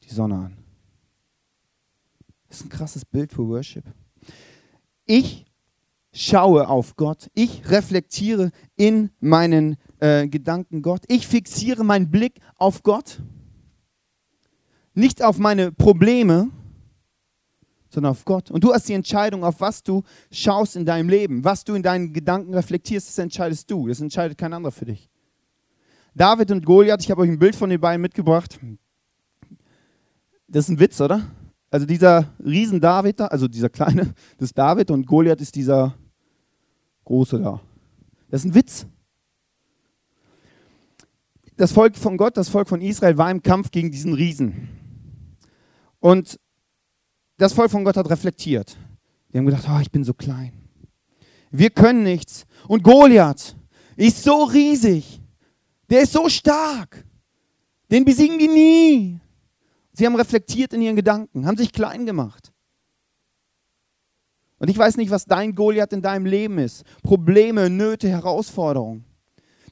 die 0.04 0.14
Sonne 0.14 0.36
an. 0.36 0.58
Das 2.48 2.58
ist 2.60 2.68
ein 2.68 2.70
krasses 2.70 3.04
Bild 3.04 3.34
für 3.34 3.48
Worship. 3.48 3.84
Ich 5.06 5.48
schaue 6.14 6.68
auf 6.68 6.96
Gott. 6.96 7.32
Ich 7.34 7.68
reflektiere 7.72 8.52
in 8.76 9.10
meinen 9.20 9.78
äh, 10.00 10.28
Gedanken 10.28 10.84
Gott. 10.84 11.06
Ich 11.08 11.26
fixiere 11.26 11.84
meinen 11.84 12.12
Blick 12.12 12.40
auf 12.56 12.84
Gott. 12.84 13.20
Nicht 14.94 15.24
auf 15.24 15.40
meine 15.40 15.72
Probleme, 15.72 16.52
sondern 17.90 18.12
auf 18.12 18.26
Gott. 18.26 18.52
Und 18.52 18.64
du 18.64 18.76
hast 18.76 18.90
die 18.90 18.94
Entscheidung, 18.94 19.44
auf 19.44 19.60
was 19.60 19.82
du 19.82 20.04
schaust 20.32 20.76
in 20.76 20.86
deinem 20.86 21.10
Leben. 21.10 21.44
Was 21.44 21.64
du 21.64 21.74
in 21.74 21.82
deinen 21.82 22.14
Gedanken 22.14 22.54
reflektierst, 22.54 23.08
das 23.08 23.18
entscheidest 23.18 23.72
du. 23.72 23.88
Das 23.88 24.02
entscheidet 24.02 24.38
kein 24.38 24.54
anderer 24.54 24.72
für 24.72 24.86
dich. 24.86 25.11
David 26.14 26.52
und 26.52 26.66
Goliath, 26.66 27.02
ich 27.02 27.12
habe 27.12 27.22
euch 27.22 27.30
ein 27.30 27.40
Bild 27.40 27.56
von 27.56 27.70
den 27.70 27.80
beiden 27.80 28.02
mitgebracht. 28.02 28.60
Das 30.48 30.66
ist 30.66 30.70
ein 30.70 30.80
Witz, 30.80 31.00
oder? 31.00 31.26
Also 31.70 31.86
dieser 31.86 32.34
Riesen 32.44 32.82
David 32.82 33.22
da, 33.22 33.28
also 33.28 33.48
dieser 33.48 33.70
kleine, 33.70 34.14
das 34.38 34.50
ist 34.50 34.58
David 34.58 34.92
und 34.92 35.06
Goliath 35.06 35.40
ist 35.40 35.56
dieser 35.56 35.96
große 37.06 37.40
da. 37.40 37.62
Das 38.30 38.42
ist 38.42 38.52
ein 38.52 38.56
Witz. 38.56 38.86
Das 41.56 41.72
Volk 41.72 41.96
von 41.96 42.18
Gott, 42.18 42.36
das 42.36 42.50
Volk 42.50 42.68
von 42.68 42.82
Israel 42.82 43.18
war 43.18 43.32
im 43.32 43.42
Kampf 43.42 43.72
gegen 43.72 43.92
diesen 43.92 44.14
Riesen. 44.14 44.70
Und 46.00 46.40
das 47.38 47.54
Volk 47.54 47.72
von 47.72 47.86
Gott 47.86 47.96
hat 47.96 48.10
reflektiert. 48.10 48.76
Die 49.32 49.38
haben 49.38 49.46
gedacht, 49.46 49.66
oh, 49.70 49.80
ich 49.80 49.92
bin 49.92 50.04
so 50.04 50.14
klein. 50.14 50.52
Wir 51.52 51.70
können 51.70 52.04
nichts. 52.04 52.46
Und 52.68 52.84
Goliath 52.84 53.56
ist 53.96 54.24
so 54.24 54.44
riesig. 54.44 55.21
Der 55.92 56.02
ist 56.02 56.14
so 56.14 56.30
stark. 56.30 57.06
Den 57.92 58.06
besiegen 58.06 58.40
die 58.40 58.48
nie. 58.48 59.20
Sie 59.92 60.06
haben 60.06 60.16
reflektiert 60.16 60.72
in 60.72 60.82
ihren 60.82 60.96
Gedanken, 60.96 61.46
haben 61.46 61.58
sich 61.58 61.74
klein 61.74 62.06
gemacht. 62.06 62.54
Und 64.58 64.70
ich 64.70 64.78
weiß 64.78 64.96
nicht, 64.96 65.12
was 65.12 65.26
dein 65.26 65.54
Goliath 65.54 65.92
in 65.92 66.02
deinem 66.02 66.26
Leben 66.26 66.60
ist. 66.60 66.86
Probleme, 67.04 67.70
Nöte, 67.70 68.08
Herausforderungen. 68.08 69.04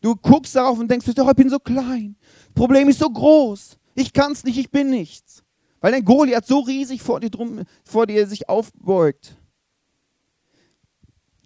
Du 0.02 0.14
guckst 0.16 0.56
darauf 0.56 0.78
und 0.78 0.92
denkst, 0.92 1.08
ich 1.08 1.16
bin 1.36 1.50
so 1.50 1.60
klein. 1.60 2.18
Das 2.48 2.54
Problem 2.54 2.90
ist 2.90 3.00
so 3.00 3.10
groß. 3.10 3.78
Ich 3.96 4.12
kann 4.12 4.34
es 4.34 4.44
nicht, 4.44 4.58
ich 4.58 4.70
bin 4.70 4.90
nichts. 4.90 5.44
Weil 5.80 5.94
dein 5.94 6.04
Goliath 6.04 6.46
so 6.46 6.60
riesig 6.60 7.02
vor 7.02 7.22
dir, 7.22 7.30
drum, 7.30 7.64
vor 7.86 8.08
dir 8.08 8.28
sich 8.28 8.50
aufbeugt. 8.50 9.39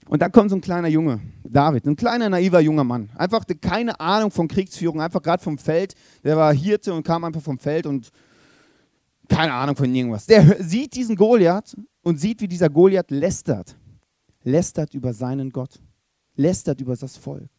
Und 0.08 0.22
dann 0.22 0.32
kommt 0.32 0.50
so 0.50 0.56
ein 0.56 0.62
kleiner 0.62 0.90
Junge, 0.90 1.22
David, 1.44 1.86
ein 1.86 1.96
kleiner 1.96 2.30
naiver 2.30 2.60
junger 2.60 2.84
Mann. 2.84 3.10
Einfach 3.16 3.46
keine 3.62 4.00
Ahnung 4.00 4.32
von 4.32 4.48
Kriegsführung, 4.48 5.02
einfach 5.02 5.22
gerade 5.22 5.42
vom 5.42 5.58
Feld. 5.58 5.96
Der 6.24 6.36
war 6.36 6.54
Hirte 6.54 6.94
und 6.94 7.04
kam 7.04 7.24
einfach 7.24 7.42
vom 7.42 7.58
Feld 7.58 7.86
und 7.86 8.12
keine 9.30 9.54
Ahnung 9.54 9.76
von 9.76 9.94
irgendwas. 9.94 10.26
Der 10.26 10.62
sieht 10.64 10.96
diesen 10.96 11.16
Goliath 11.16 11.76
und 12.02 12.20
sieht, 12.20 12.42
wie 12.42 12.48
dieser 12.48 12.70
Goliath 12.70 13.12
lästert. 13.12 13.78
Lästert 14.44 14.94
über 14.94 15.14
seinen 15.14 15.50
Gott. 15.52 15.82
Lästert 16.36 16.82
über 16.82 16.96
das 16.96 17.16
Volk. 17.16 17.50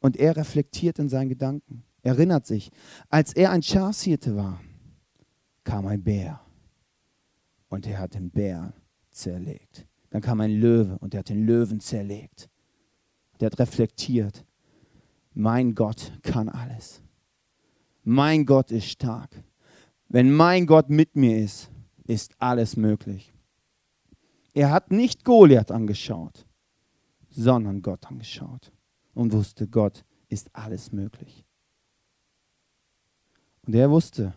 Und 0.00 0.16
er 0.16 0.36
reflektiert 0.36 0.98
in 0.98 1.08
seinen 1.08 1.30
Gedanken. 1.30 1.84
Erinnert 2.02 2.46
sich, 2.46 2.70
als 3.08 3.32
er 3.32 3.50
ein 3.50 3.62
Schafshirte 3.62 4.36
war, 4.36 4.60
kam 5.64 5.86
ein 5.86 6.02
Bär. 6.02 6.40
Und 7.70 7.86
er 7.86 7.98
hat 7.98 8.14
den 8.14 8.30
Bär 8.30 8.74
zerlegt. 9.14 9.86
Dann 10.10 10.22
kam 10.22 10.40
ein 10.40 10.52
Löwe 10.52 10.98
und 10.98 11.14
er 11.14 11.20
hat 11.20 11.28
den 11.28 11.46
Löwen 11.46 11.80
zerlegt. 11.80 12.48
Der 13.40 13.46
hat 13.46 13.58
reflektiert, 13.58 14.44
mein 15.32 15.74
Gott 15.74 16.12
kann 16.22 16.48
alles. 16.48 17.02
Mein 18.04 18.46
Gott 18.46 18.70
ist 18.70 18.86
stark. 18.86 19.42
Wenn 20.08 20.32
mein 20.32 20.66
Gott 20.66 20.90
mit 20.90 21.16
mir 21.16 21.38
ist, 21.38 21.70
ist 22.06 22.34
alles 22.38 22.76
möglich. 22.76 23.32
Er 24.52 24.70
hat 24.70 24.92
nicht 24.92 25.24
Goliath 25.24 25.72
angeschaut, 25.72 26.46
sondern 27.30 27.82
Gott 27.82 28.06
angeschaut 28.06 28.70
und 29.14 29.32
wusste, 29.32 29.66
Gott 29.66 30.04
ist 30.28 30.54
alles 30.54 30.92
möglich. 30.92 31.44
Und 33.66 33.74
er 33.74 33.90
wusste, 33.90 34.34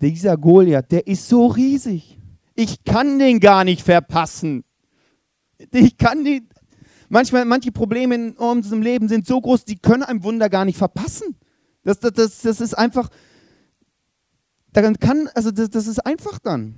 dieser 0.00 0.36
Goliath, 0.36 0.90
der 0.90 1.06
ist 1.06 1.26
so 1.28 1.46
riesig. 1.46 2.18
Ich 2.56 2.84
kann 2.84 3.18
den 3.18 3.38
gar 3.38 3.64
nicht 3.64 3.82
verpassen. 3.82 4.64
Ich 5.72 5.96
kann 5.98 6.24
den. 6.24 6.48
Manchmal, 7.08 7.44
manche 7.44 7.70
Probleme 7.70 8.14
in 8.14 8.32
unserem 8.32 8.82
Leben 8.82 9.08
sind 9.08 9.26
so 9.26 9.40
groß, 9.40 9.64
die 9.64 9.76
können 9.76 10.02
einem 10.02 10.24
Wunder 10.24 10.48
gar 10.48 10.64
nicht 10.64 10.78
verpassen. 10.78 11.36
Das, 11.84 12.00
das, 12.00 12.12
das, 12.14 12.40
das 12.40 12.60
ist 12.60 12.74
einfach. 12.74 13.08
Daran 14.72 14.98
kann, 14.98 15.28
also 15.34 15.50
das, 15.50 15.70
das 15.70 15.86
ist 15.86 16.00
einfach 16.04 16.38
dann. 16.38 16.74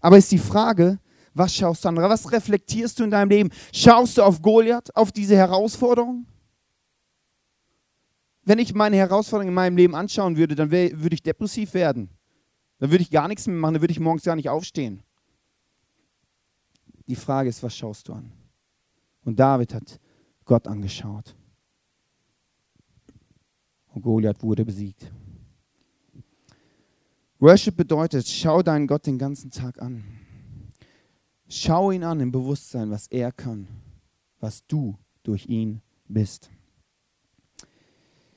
Aber 0.00 0.18
ist 0.18 0.30
die 0.32 0.38
Frage, 0.38 0.98
was 1.34 1.54
schaust 1.54 1.84
du 1.84 1.88
an? 1.88 1.96
Was 1.96 2.30
reflektierst 2.32 2.98
du 2.98 3.04
in 3.04 3.10
deinem 3.10 3.30
Leben? 3.30 3.50
Schaust 3.72 4.18
du 4.18 4.22
auf 4.22 4.42
Goliath, 4.42 4.94
auf 4.96 5.12
diese 5.12 5.36
Herausforderung? 5.36 6.26
Wenn 8.44 8.58
ich 8.58 8.74
meine 8.74 8.96
Herausforderung 8.96 9.48
in 9.48 9.54
meinem 9.54 9.76
Leben 9.76 9.94
anschauen 9.94 10.36
würde, 10.36 10.56
dann 10.56 10.72
würde 10.72 11.14
ich 11.14 11.22
depressiv 11.22 11.74
werden. 11.74 12.10
Dann 12.78 12.90
würde 12.90 13.02
ich 13.02 13.10
gar 13.10 13.28
nichts 13.28 13.46
mehr 13.46 13.56
machen, 13.56 13.74
dann 13.74 13.82
würde 13.82 13.92
ich 13.92 14.00
morgens 14.00 14.24
gar 14.24 14.34
nicht 14.34 14.48
aufstehen. 14.48 15.04
Die 17.06 17.16
Frage 17.16 17.48
ist, 17.48 17.62
was 17.62 17.76
schaust 17.76 18.08
du 18.08 18.14
an? 18.14 18.32
Und 19.24 19.38
David 19.38 19.74
hat 19.74 20.00
Gott 20.44 20.66
angeschaut. 20.66 21.36
Und 23.88 24.02
Goliath 24.02 24.42
wurde 24.42 24.64
besiegt. 24.64 25.10
Worship 27.38 27.76
bedeutet, 27.76 28.26
schau 28.26 28.62
deinen 28.62 28.86
Gott 28.86 29.06
den 29.06 29.18
ganzen 29.18 29.50
Tag 29.50 29.82
an. 29.82 30.04
Schau 31.48 31.90
ihn 31.90 32.04
an 32.04 32.20
im 32.20 32.32
Bewusstsein, 32.32 32.90
was 32.90 33.08
er 33.08 33.32
kann, 33.32 33.68
was 34.40 34.66
du 34.66 34.96
durch 35.22 35.46
ihn 35.46 35.82
bist. 36.08 36.50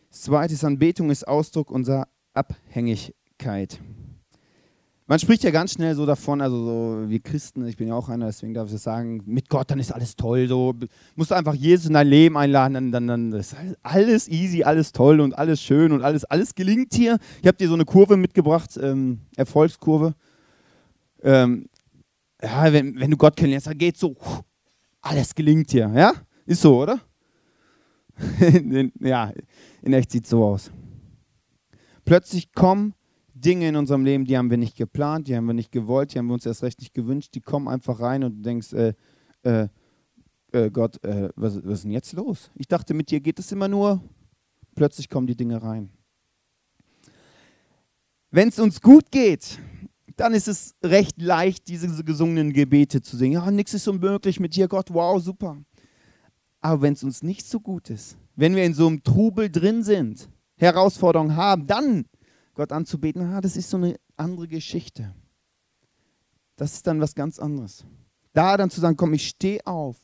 Das 0.10 0.24
zweite 0.24 0.54
ist, 0.54 0.64
Anbetung 0.64 1.10
ist 1.12 1.28
Ausdruck 1.28 1.72
unserer 1.72 2.08
Abhängigkeit. 2.34 3.80
Man 5.08 5.20
spricht 5.20 5.44
ja 5.44 5.52
ganz 5.52 5.74
schnell 5.74 5.94
so 5.94 6.08
davon, 6.08 6.42
also 6.42 6.66
so 6.66 7.10
wie 7.10 7.20
Christen, 7.20 7.68
ich 7.68 7.78
bin 7.78 7.88
ja 7.88 7.94
auch 7.94 8.10
einer, 8.10 8.26
deswegen 8.26 8.56
darf 8.56 8.68
ich 8.68 8.74
das 8.74 8.82
sagen, 8.82 9.22
mit 9.28 9.50
Gott, 9.50 9.70
dann 9.70 9.78
ist 9.78 9.92
alles 9.92 10.16
toll. 10.16 10.48
So 10.48 10.74
musst 11.16 11.30
du 11.30 11.36
einfach 11.36 11.54
Jesus 11.54 11.86
in 11.86 11.94
dein 11.94 12.08
Leben 12.08 12.36
einladen, 12.38 12.74
dann, 12.74 12.92
dann, 12.92 13.08
dann 13.08 13.34
ist 13.34 13.56
alles 13.84 14.28
easy, 14.28 14.64
alles 14.64 14.94
toll 14.94 15.20
und 15.20 15.38
alles 15.38 15.62
schön 15.62 15.92
und 15.92 16.02
alles, 16.02 16.26
alles 16.26 16.56
gelingt 16.56 16.96
hier. 16.96 17.20
Ich 17.40 17.48
habe 17.48 17.56
dir 17.56 17.68
so 17.68 17.76
eine 17.76 17.86
Kurve 17.86 18.18
mitgebracht, 18.18 18.80
ähm, 18.82 19.20
Erfolgskurve. 19.36 20.16
Ähm, 21.22 21.70
ja, 22.42 22.74
wenn, 22.74 23.00
wenn 23.00 23.12
du 23.12 23.18
Gott 23.18 23.36
kennenlernst, 23.36 23.68
dann 23.68 23.78
geht 23.78 23.98
so, 23.98 24.16
alles 25.02 25.36
gelingt 25.36 25.70
hier, 25.70 25.92
ja? 25.96 26.14
Ist 26.48 26.62
so, 26.62 26.82
oder? 26.82 27.00
ja, 29.02 29.32
in 29.84 29.94
echt 29.94 30.12
sieht 30.12 30.24
es 30.24 30.32
so 30.32 30.44
aus. 30.44 30.72
Plötzlich 32.06 32.52
kommen 32.54 32.95
Dinge 33.46 33.70
in 33.70 33.76
unserem 33.76 34.04
Leben, 34.04 34.26
die 34.26 34.38
haben 34.38 34.50
wir 34.50 34.58
nicht 34.58 34.76
geplant, 34.76 35.28
die 35.28 35.36
haben 35.36 35.46
wir 35.46 35.54
nicht 35.54 35.72
gewollt, 35.72 36.14
die 36.14 36.18
haben 36.18 36.28
wir 36.28 36.34
uns 36.34 36.46
erst 36.46 36.64
recht 36.64 36.80
nicht 36.80 36.94
gewünscht, 36.94 37.36
die 37.36 37.42
kommen 37.42 37.68
einfach 37.68 38.00
rein 38.00 38.24
und 38.24 38.38
du 38.38 38.42
denkst, 38.42 38.74
äh, 38.74 38.94
äh, 39.44 39.68
äh, 40.52 40.72
Gott, 40.72 41.04
äh, 41.04 41.30
was, 41.36 41.64
was 41.64 41.74
ist 41.74 41.84
denn 41.84 41.92
jetzt 41.92 42.14
los? 42.14 42.52
Ich 42.56 42.68
dachte, 42.68 42.94
mit 42.94 43.12
dir 43.12 43.20
geht 43.20 43.40
es 43.40 43.52
immer 43.52 43.68
nur 43.68 44.02
plötzlich 44.76 45.10
kommen 45.10 45.26
die 45.26 45.36
Dinge 45.36 45.64
rein. 45.64 45.90
Wenn 48.30 48.50
es 48.50 48.60
uns 48.60 48.82
gut 48.82 49.10
geht, 49.12 49.60
dann 50.18 50.34
ist 50.34 50.48
es 50.48 50.76
recht 50.84 51.22
leicht, 51.22 51.68
diese 51.68 52.04
gesungenen 52.04 52.54
Gebete 52.54 53.02
zu 53.02 53.18
singen. 53.18 53.34
Ja, 53.34 53.50
nichts 53.50 53.74
ist 53.74 53.88
unmöglich 53.88 54.40
mit 54.40 54.56
dir, 54.56 54.68
Gott, 54.68 54.94
wow, 54.94 55.22
super. 55.22 55.58
Aber 56.62 56.82
wenn 56.82 56.94
es 56.94 57.04
uns 57.04 57.24
nicht 57.24 57.46
so 57.46 57.60
gut 57.60 57.90
ist, 57.90 58.18
wenn 58.36 58.56
wir 58.56 58.66
in 58.66 58.74
so 58.74 58.88
einem 58.88 59.04
Trubel 59.04 59.50
drin 59.50 59.84
sind, 59.84 60.30
Herausforderungen 60.58 61.36
haben, 61.36 61.68
dann 61.68 62.06
Gott 62.56 62.72
anzubeten, 62.72 63.22
ah, 63.22 63.42
das 63.42 63.56
ist 63.56 63.70
so 63.70 63.78
eine 63.78 64.00
andere 64.18 64.48
Geschichte. 64.48 65.14
Das 66.56 66.74
ist 66.74 66.88
dann 66.88 67.02
was 67.02 67.14
ganz 67.14 67.38
anderes. 67.38 67.86
Da 68.34 68.58
dann 68.58 68.70
zu 68.70 68.82
sagen, 68.82 68.98
komm, 68.98 69.14
ich 69.14 69.28
stehe 69.28 69.66
auf 69.66 69.98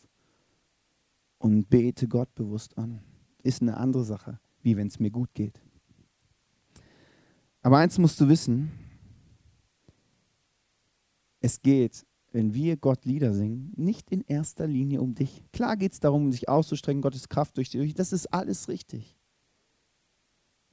und 1.38 1.70
bete 1.70 2.08
Gott 2.08 2.34
bewusst 2.36 2.78
an, 2.78 3.02
ist 3.42 3.62
eine 3.62 3.78
andere 3.78 4.04
Sache, 4.04 4.40
wie 4.62 4.78
wenn 4.78 4.88
es 4.88 5.00
mir 5.00 5.12
gut 5.12 5.34
geht. 5.34 5.62
Aber 7.62 7.78
eins 7.78 7.98
musst 7.98 8.20
du 8.20 8.28
wissen, 8.28 8.72
es 11.40 11.62
geht 11.62 12.06
wenn 12.32 12.54
wir 12.54 12.78
Gott 12.78 13.06
Lieder 13.06 13.34
singen, 13.34 13.74
nicht 13.76 14.10
in 14.10 14.22
erster 14.22 14.68
Linie 14.68 15.02
um 15.02 15.16
dich. 15.16 15.44
Klar 15.52 15.76
geht 15.78 15.94
es 15.94 16.00
darum, 16.00 16.32
sich 16.32 16.48
auszustrecken, 16.48 17.02
Gottes 17.02 17.30
Kraft 17.30 17.58
durch 17.58 17.70
dich. 17.70 17.94
Das 17.94 18.14
ist 18.14 18.34
alles 18.34 18.68
richtig. 18.68 19.18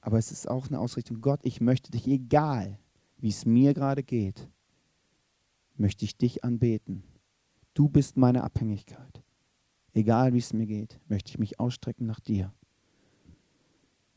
Aber 0.00 0.18
es 0.18 0.32
ist 0.32 0.48
auch 0.48 0.68
eine 0.68 0.78
Ausrichtung. 0.78 1.20
Gott, 1.20 1.40
ich 1.42 1.60
möchte 1.60 1.90
dich, 1.90 2.06
egal 2.06 2.78
wie 3.18 3.28
es 3.28 3.46
mir 3.46 3.74
gerade 3.74 4.02
geht, 4.02 4.48
möchte 5.76 6.04
ich 6.04 6.16
dich 6.16 6.44
anbeten. 6.44 7.02
Du 7.74 7.88
bist 7.88 8.16
meine 8.16 8.42
Abhängigkeit. 8.42 9.22
Egal 9.94 10.32
wie 10.32 10.38
es 10.38 10.52
mir 10.52 10.66
geht, 10.66 11.00
möchte 11.08 11.30
ich 11.30 11.38
mich 11.38 11.58
ausstrecken 11.58 12.06
nach 12.06 12.20
dir. 12.20 12.52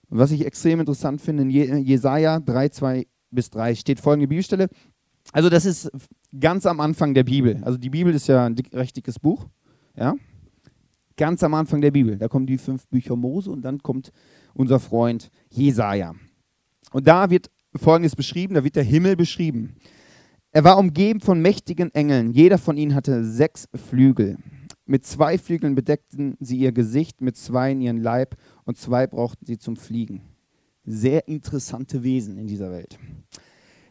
Und 0.09 0.17
was 0.17 0.31
ich 0.31 0.45
extrem 0.45 0.79
interessant 0.79 1.21
finde, 1.21 1.43
in 1.43 1.50
Jesaja 1.50 2.39
3, 2.39 2.69
2 2.69 3.07
bis 3.31 3.50
3 3.50 3.75
steht 3.75 4.00
folgende 4.00 4.27
Bibelstelle. 4.27 4.67
Also 5.31 5.50
das 5.50 5.65
ist 5.65 5.89
ganz 6.38 6.65
am 6.65 6.79
Anfang 6.79 7.13
der 7.13 7.23
Bibel. 7.23 7.63
Also 7.63 7.77
die 7.77 7.89
Bibel 7.89 8.13
ist 8.13 8.27
ja 8.27 8.45
ein 8.45 8.55
recht 8.73 8.95
dickes 8.97 9.19
Buch. 9.19 9.47
Ja? 9.95 10.15
Ganz 11.21 11.43
am 11.43 11.53
Anfang 11.53 11.81
der 11.81 11.91
Bibel. 11.91 12.17
Da 12.17 12.27
kommen 12.27 12.47
die 12.47 12.57
fünf 12.57 12.87
Bücher 12.87 13.15
Mose 13.15 13.51
und 13.51 13.61
dann 13.61 13.83
kommt 13.83 14.11
unser 14.55 14.79
Freund 14.79 15.29
Jesaja. 15.51 16.15
Und 16.93 17.05
da 17.05 17.29
wird 17.29 17.51
Folgendes 17.75 18.15
beschrieben: 18.15 18.55
Da 18.55 18.63
wird 18.63 18.75
der 18.75 18.81
Himmel 18.81 19.15
beschrieben. 19.15 19.75
Er 20.51 20.63
war 20.63 20.79
umgeben 20.79 21.19
von 21.19 21.39
mächtigen 21.39 21.93
Engeln. 21.93 22.31
Jeder 22.31 22.57
von 22.57 22.75
ihnen 22.75 22.95
hatte 22.95 23.23
sechs 23.23 23.69
Flügel. 23.75 24.39
Mit 24.87 25.05
zwei 25.05 25.37
Flügeln 25.37 25.75
bedeckten 25.75 26.37
sie 26.39 26.57
ihr 26.57 26.71
Gesicht, 26.71 27.21
mit 27.21 27.37
zwei 27.37 27.71
ihren 27.71 28.01
Leib 28.01 28.35
und 28.65 28.79
zwei 28.79 29.05
brauchten 29.05 29.45
sie 29.45 29.59
zum 29.59 29.75
Fliegen. 29.75 30.23
Sehr 30.85 31.27
interessante 31.27 32.01
Wesen 32.01 32.39
in 32.39 32.47
dieser 32.47 32.71
Welt. 32.71 32.97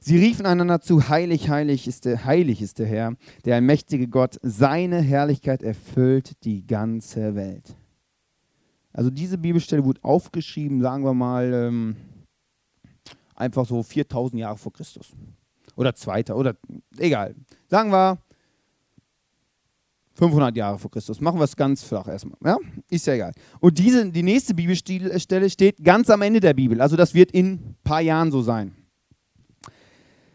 Sie 0.03 0.17
riefen 0.17 0.47
einander 0.47 0.81
zu, 0.81 1.11
heilig, 1.11 1.51
heilig 1.51 1.87
ist 1.87 2.07
der, 2.07 2.25
heilig 2.25 2.63
ist 2.63 2.79
der 2.79 2.87
Herr, 2.87 3.17
der 3.45 3.57
allmächtige 3.57 4.09
Gott. 4.09 4.39
Seine 4.41 5.03
Herrlichkeit 5.03 5.63
erfüllt 5.63 6.43
die 6.45 6.67
ganze 6.67 7.35
Welt. 7.35 7.77
Also 8.95 9.11
diese 9.11 9.37
Bibelstelle 9.37 9.85
wurde 9.85 10.03
aufgeschrieben, 10.03 10.81
sagen 10.81 11.05
wir 11.05 11.13
mal, 11.13 11.53
ähm, 11.53 11.97
einfach 13.35 13.67
so 13.67 13.83
4000 13.83 14.41
Jahre 14.41 14.57
vor 14.57 14.73
Christus. 14.73 15.13
Oder 15.77 15.95
zweiter, 15.95 16.35
oder 16.35 16.57
egal. 16.99 17.35
Sagen 17.69 17.93
wir 17.93 18.19
500 20.15 20.57
Jahre 20.57 20.79
vor 20.79 20.91
Christus. 20.91 21.21
Machen 21.21 21.39
wir 21.39 21.45
es 21.45 21.57
ganz 21.57 21.83
flach 21.83 22.09
erstmal. 22.09 22.39
Ja? 22.43 22.59
Ist 22.89 23.07
ja 23.07 23.15
egal. 23.15 23.33
Und 23.61 23.79
diese, 23.79 24.11
die 24.11 24.23
nächste 24.23 24.55
Bibelstelle 24.55 25.51
steht 25.51 25.85
ganz 25.85 26.09
am 26.09 26.23
Ende 26.23 26.41
der 26.41 26.55
Bibel. 26.55 26.81
Also 26.81 26.97
das 26.97 27.13
wird 27.13 27.33
in 27.33 27.53
ein 27.53 27.77
paar 27.85 28.01
Jahren 28.01 28.33
so 28.33 28.41
sein. 28.43 28.75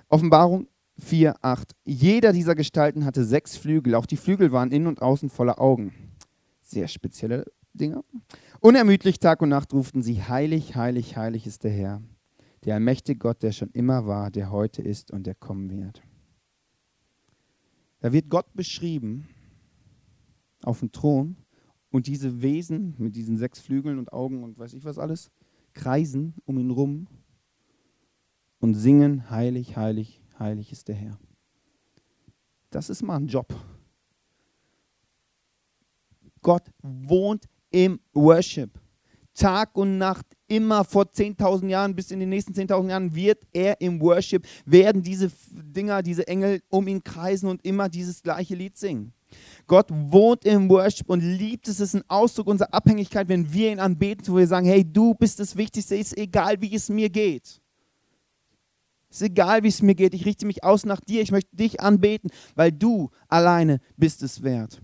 Offenbarung 0.08 0.68
4, 1.00 1.44
8. 1.44 1.76
Jeder 1.84 2.32
dieser 2.32 2.56
Gestalten 2.56 3.06
hatte 3.06 3.26
sechs 3.26 3.58
Flügel. 3.58 3.96
Auch 3.96 4.06
die 4.06 4.18
Flügel 4.18 4.52
waren 4.52 4.72
innen 4.72 4.88
und 4.88 5.02
außen 5.02 5.30
voller 5.30 5.60
Augen. 5.60 5.94
Sehr 6.62 6.88
spezielle 6.88 7.46
Dinge. 7.74 8.04
Unermüdlich 8.60 9.20
Tag 9.20 9.42
und 9.42 9.50
Nacht 9.50 9.74
ruften 9.74 10.02
sie, 10.02 10.24
heilig, 10.24 10.76
heilig, 10.76 11.18
heilig 11.18 11.46
ist 11.46 11.64
der 11.64 11.72
Herr, 11.72 12.02
der 12.64 12.76
allmächtige 12.76 13.20
Gott, 13.20 13.44
der 13.44 13.52
schon 13.52 13.72
immer 13.72 14.08
war, 14.08 14.32
der 14.32 14.52
heute 14.52 14.82
ist 14.82 15.12
und 15.12 15.28
der 15.28 15.36
kommen 15.36 15.70
wird. 15.70 16.02
Da 18.00 18.14
wird 18.14 18.30
Gott 18.30 18.54
beschrieben 18.54 19.28
auf 20.64 20.80
dem 20.80 20.92
Thron 20.92 21.38
und 21.90 22.08
diese 22.08 22.42
Wesen 22.42 22.96
mit 22.98 23.16
diesen 23.16 23.38
sechs 23.38 23.60
Flügeln 23.60 24.00
und 24.00 24.14
Augen 24.14 24.44
und 24.44 24.58
weiß 24.58 24.74
ich 24.74 24.86
was 24.86 24.98
alles 24.98 25.32
kreisen 25.74 26.36
um 26.46 26.58
ihn 26.58 26.72
rum 26.72 27.08
und 28.60 28.74
singen, 28.74 29.30
heilig, 29.30 29.76
heilig, 29.78 30.22
heilig 30.40 30.72
ist 30.72 30.88
der 30.88 30.96
Herr. 30.96 31.20
Das 32.70 32.90
ist 32.90 33.02
mal 33.02 33.18
ein 33.18 33.28
Job. 33.28 33.54
Gott 36.42 36.64
wohnt 36.82 37.46
im 37.72 38.00
Worship. 38.14 38.80
Tag 39.34 39.76
und 39.76 39.98
Nacht, 39.98 40.26
immer 40.48 40.84
vor 40.84 41.04
10.000 41.04 41.68
Jahren 41.68 41.96
bis 41.96 42.12
in 42.12 42.20
den 42.20 42.30
nächsten 42.30 42.54
10.000 42.54 42.90
Jahren 42.90 43.16
wird 43.16 43.44
er 43.52 43.80
im 43.82 44.00
Worship, 44.00 44.48
werden 44.66 45.02
diese 45.02 45.30
Dinger, 45.52 46.02
diese 46.02 46.28
Engel 46.28 46.62
um 46.70 46.88
ihn 46.88 47.04
kreisen 47.04 47.50
und 47.50 47.66
immer 47.66 47.90
dieses 47.90 48.24
gleiche 48.24 48.56
Lied 48.56 48.78
singen. 48.78 49.14
Gott 49.68 49.88
wohnt 49.92 50.46
im 50.46 50.70
Worship 50.70 51.10
und 51.10 51.20
liebt 51.22 51.68
es. 51.68 51.80
Es 51.80 51.90
ist 51.90 51.96
ein 51.96 52.10
Ausdruck 52.10 52.48
unserer 52.48 52.74
Abhängigkeit, 52.74 53.28
wenn 53.28 53.52
wir 53.52 53.72
ihn 53.72 53.80
anbeten, 53.80 54.26
wo 54.32 54.38
wir 54.38 54.48
sagen, 54.48 54.68
hey, 54.68 54.86
du 54.86 55.14
bist 55.14 55.40
das 55.40 55.56
Wichtigste, 55.58 55.96
ist 55.96 56.18
egal, 56.18 56.62
wie 56.62 56.74
es 56.74 56.88
mir 56.88 57.10
geht. 57.10 57.62
Ist 59.16 59.22
egal, 59.22 59.64
wie 59.64 59.70
es 59.70 59.82
mir 59.82 59.96
geht. 59.96 60.14
Ich 60.14 60.26
richte 60.26 60.46
mich 60.46 60.66
aus 60.66 60.86
nach 60.86 61.00
dir. 61.00 61.22
Ich 61.22 61.32
möchte 61.32 61.56
dich 61.56 61.80
anbeten, 61.80 62.30
weil 62.54 62.74
du 62.74 63.12
alleine 63.30 63.80
bist 63.96 64.22
es 64.22 64.44
wert. 64.44 64.82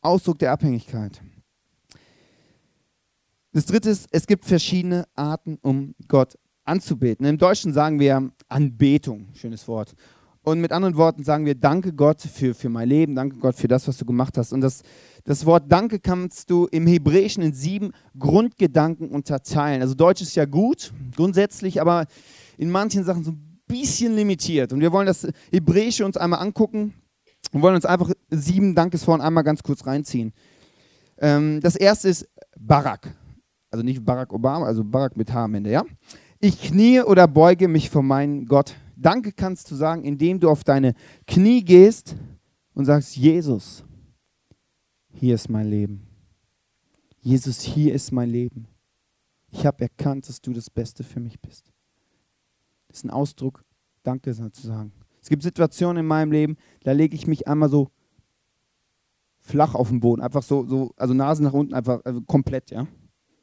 Ausdruck 0.00 0.38
der 0.38 0.52
Abhängigkeit. 0.52 1.20
Das 3.52 3.66
dritte 3.66 3.90
ist, 3.90 4.06
es 4.12 4.28
gibt 4.28 4.44
verschiedene 4.44 5.08
Arten, 5.16 5.58
um 5.60 5.96
Gott 6.06 6.38
anzubeten. 6.64 7.26
Im 7.26 7.36
Deutschen 7.36 7.72
sagen 7.72 7.98
wir 7.98 8.30
Anbetung, 8.48 9.34
schönes 9.34 9.66
Wort. 9.66 9.96
Und 10.48 10.60
mit 10.60 10.70
anderen 10.70 10.96
Worten 10.96 11.24
sagen 11.24 11.44
wir, 11.44 11.56
danke 11.56 11.92
Gott 11.92 12.20
für, 12.22 12.54
für 12.54 12.68
mein 12.68 12.88
Leben, 12.88 13.16
danke 13.16 13.36
Gott 13.38 13.56
für 13.56 13.66
das, 13.66 13.88
was 13.88 13.96
du 13.96 14.04
gemacht 14.04 14.38
hast. 14.38 14.52
Und 14.52 14.60
das, 14.60 14.82
das 15.24 15.44
Wort 15.44 15.64
Danke 15.72 15.98
kannst 15.98 16.50
du 16.50 16.66
im 16.66 16.86
Hebräischen 16.86 17.42
in 17.42 17.52
sieben 17.52 17.90
Grundgedanken 18.16 19.08
unterteilen. 19.08 19.82
Also 19.82 19.94
Deutsch 19.94 20.22
ist 20.22 20.36
ja 20.36 20.44
gut, 20.44 20.92
grundsätzlich, 21.16 21.80
aber 21.80 22.06
in 22.58 22.70
manchen 22.70 23.02
Sachen 23.02 23.24
so 23.24 23.32
ein 23.32 23.58
bisschen 23.66 24.14
limitiert. 24.14 24.72
Und 24.72 24.78
wir 24.78 24.92
wollen 24.92 25.08
das 25.08 25.26
Hebräische 25.50 26.06
uns 26.06 26.16
einmal 26.16 26.38
angucken 26.38 26.94
und 27.50 27.60
wollen 27.60 27.74
uns 27.74 27.84
einfach 27.84 28.12
sieben 28.30 28.76
Dankesformen 28.76 29.26
einmal 29.26 29.42
ganz 29.42 29.64
kurz 29.64 29.84
reinziehen. 29.84 30.32
Ähm, 31.18 31.60
das 31.60 31.74
erste 31.74 32.08
ist 32.08 32.28
Barak. 32.56 33.12
Also 33.72 33.84
nicht 33.84 34.04
Barack 34.04 34.32
Obama, 34.32 34.66
also 34.66 34.84
Barak 34.84 35.16
mit 35.16 35.32
H 35.32 35.42
am 35.42 35.54
Ende, 35.56 35.72
ja? 35.72 35.84
Ich 36.38 36.62
knie 36.62 37.00
oder 37.00 37.26
beuge 37.26 37.66
mich 37.66 37.90
vor 37.90 38.04
meinen 38.04 38.46
Gott 38.46 38.76
Danke 38.96 39.30
kannst 39.30 39.70
du 39.70 39.74
sagen, 39.74 40.04
indem 40.04 40.40
du 40.40 40.48
auf 40.48 40.64
deine 40.64 40.94
Knie 41.26 41.62
gehst 41.62 42.16
und 42.74 42.86
sagst, 42.86 43.16
Jesus, 43.16 43.84
hier 45.12 45.34
ist 45.34 45.50
mein 45.50 45.68
Leben. 45.68 46.06
Jesus, 47.20 47.60
hier 47.60 47.94
ist 47.94 48.10
mein 48.10 48.30
Leben. 48.30 48.66
Ich 49.50 49.66
habe 49.66 49.82
erkannt, 49.82 50.28
dass 50.28 50.40
du 50.40 50.52
das 50.52 50.70
Beste 50.70 51.04
für 51.04 51.20
mich 51.20 51.40
bist. 51.40 51.72
Das 52.88 52.98
ist 52.98 53.04
ein 53.04 53.10
Ausdruck, 53.10 53.64
Danke 54.02 54.32
zu 54.32 54.66
sagen. 54.66 54.92
Es 55.20 55.28
gibt 55.28 55.42
Situationen 55.42 55.98
in 56.00 56.06
meinem 56.06 56.32
Leben, 56.32 56.56
da 56.84 56.92
lege 56.92 57.16
ich 57.16 57.26
mich 57.26 57.48
einmal 57.48 57.68
so 57.68 57.90
flach 59.40 59.74
auf 59.74 59.88
den 59.88 60.00
Boden, 60.00 60.22
einfach 60.22 60.42
so, 60.42 60.66
so 60.66 60.92
also 60.96 61.14
Nase 61.14 61.42
nach 61.42 61.52
unten, 61.52 61.74
einfach 61.74 62.00
also 62.04 62.20
komplett, 62.22 62.70
ja. 62.70 62.86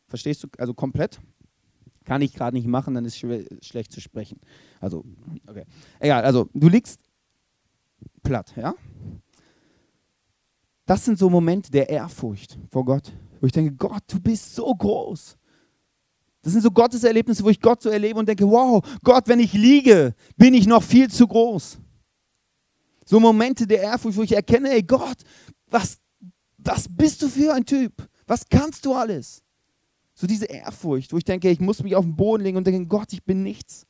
Verstehst 0.07 0.43
du? 0.43 0.47
Also 0.57 0.73
komplett. 0.73 1.19
Kann 2.05 2.21
ich 2.21 2.33
gerade 2.33 2.55
nicht 2.55 2.67
machen, 2.67 2.93
dann 2.93 3.05
ist 3.05 3.17
schlecht 3.17 3.91
zu 3.91 4.01
sprechen. 4.01 4.39
Also, 4.79 5.05
okay. 5.47 5.65
Egal, 5.99 6.23
also 6.25 6.49
du 6.53 6.67
liegst 6.67 6.99
platt, 8.21 8.53
ja? 8.55 8.73
Das 10.85 11.05
sind 11.05 11.17
so 11.17 11.29
Momente 11.29 11.71
der 11.71 11.89
Ehrfurcht 11.89 12.57
vor 12.69 12.83
Gott, 12.83 13.13
wo 13.39 13.47
ich 13.47 13.53
denke, 13.53 13.73
Gott, 13.75 14.03
du 14.07 14.19
bist 14.19 14.53
so 14.53 14.73
groß. 14.73 15.37
Das 16.41 16.51
sind 16.51 16.61
so 16.61 16.71
Gotteserlebnisse, 16.71 17.41
wo 17.43 17.49
ich 17.49 17.61
Gott 17.61 17.81
so 17.81 17.89
erlebe 17.89 18.19
und 18.19 18.27
denke, 18.27 18.45
wow, 18.45 18.85
Gott, 19.01 19.27
wenn 19.27 19.39
ich 19.39 19.53
liege, 19.53 20.13
bin 20.35 20.53
ich 20.53 20.67
noch 20.67 20.83
viel 20.83 21.09
zu 21.09 21.25
groß. 21.25 21.79
So 23.05 23.19
Momente 23.19 23.65
der 23.65 23.81
Ehrfurcht, 23.81 24.17
wo 24.17 24.23
ich 24.23 24.33
erkenne, 24.33 24.71
ey 24.71 24.83
Gott, 24.83 25.17
was, 25.67 25.97
was 26.57 26.87
bist 26.89 27.21
du 27.21 27.29
für 27.29 27.53
ein 27.53 27.65
Typ? 27.65 27.93
Was 28.27 28.45
kannst 28.47 28.85
du 28.85 28.93
alles? 28.93 29.41
So 30.23 30.27
diese 30.27 30.45
Ehrfurcht, 30.45 31.11
wo 31.11 31.17
ich 31.17 31.25
denke, 31.25 31.49
ich 31.49 31.59
muss 31.59 31.83
mich 31.83 31.97
auf 31.97 32.05
den 32.05 32.15
Boden 32.15 32.43
legen 32.43 32.55
und 32.55 32.65
denke, 32.65 32.87
Gott, 32.87 33.11
ich 33.11 33.25
bin 33.25 33.43
nichts. 33.43 33.85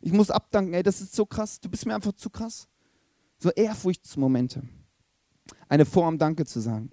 Ich 0.00 0.12
muss 0.14 0.30
abdanken, 0.30 0.72
ey, 0.72 0.82
das 0.82 1.02
ist 1.02 1.14
so 1.14 1.26
krass, 1.26 1.60
du 1.60 1.68
bist 1.68 1.84
mir 1.84 1.94
einfach 1.94 2.14
zu 2.14 2.30
krass. 2.30 2.68
So 3.36 3.50
Ehrfurchtsmomente. 3.50 4.62
Eine 5.68 5.84
Form, 5.84 6.16
Danke 6.16 6.46
zu 6.46 6.60
sagen. 6.60 6.90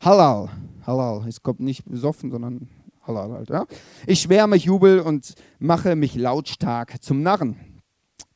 Halal. 0.00 0.50
Halal. 0.86 1.26
Es 1.26 1.42
kommt 1.42 1.58
nicht 1.58 1.84
besoffen, 1.84 2.30
sondern 2.30 2.68
Halal 3.00 3.32
halt. 3.32 3.50
Ja? 3.50 3.66
Ich 4.06 4.20
schwärme, 4.20 4.54
jubel 4.54 5.00
und 5.00 5.34
mache 5.58 5.96
mich 5.96 6.14
lautstark 6.14 7.02
zum 7.02 7.24
Narren. 7.24 7.56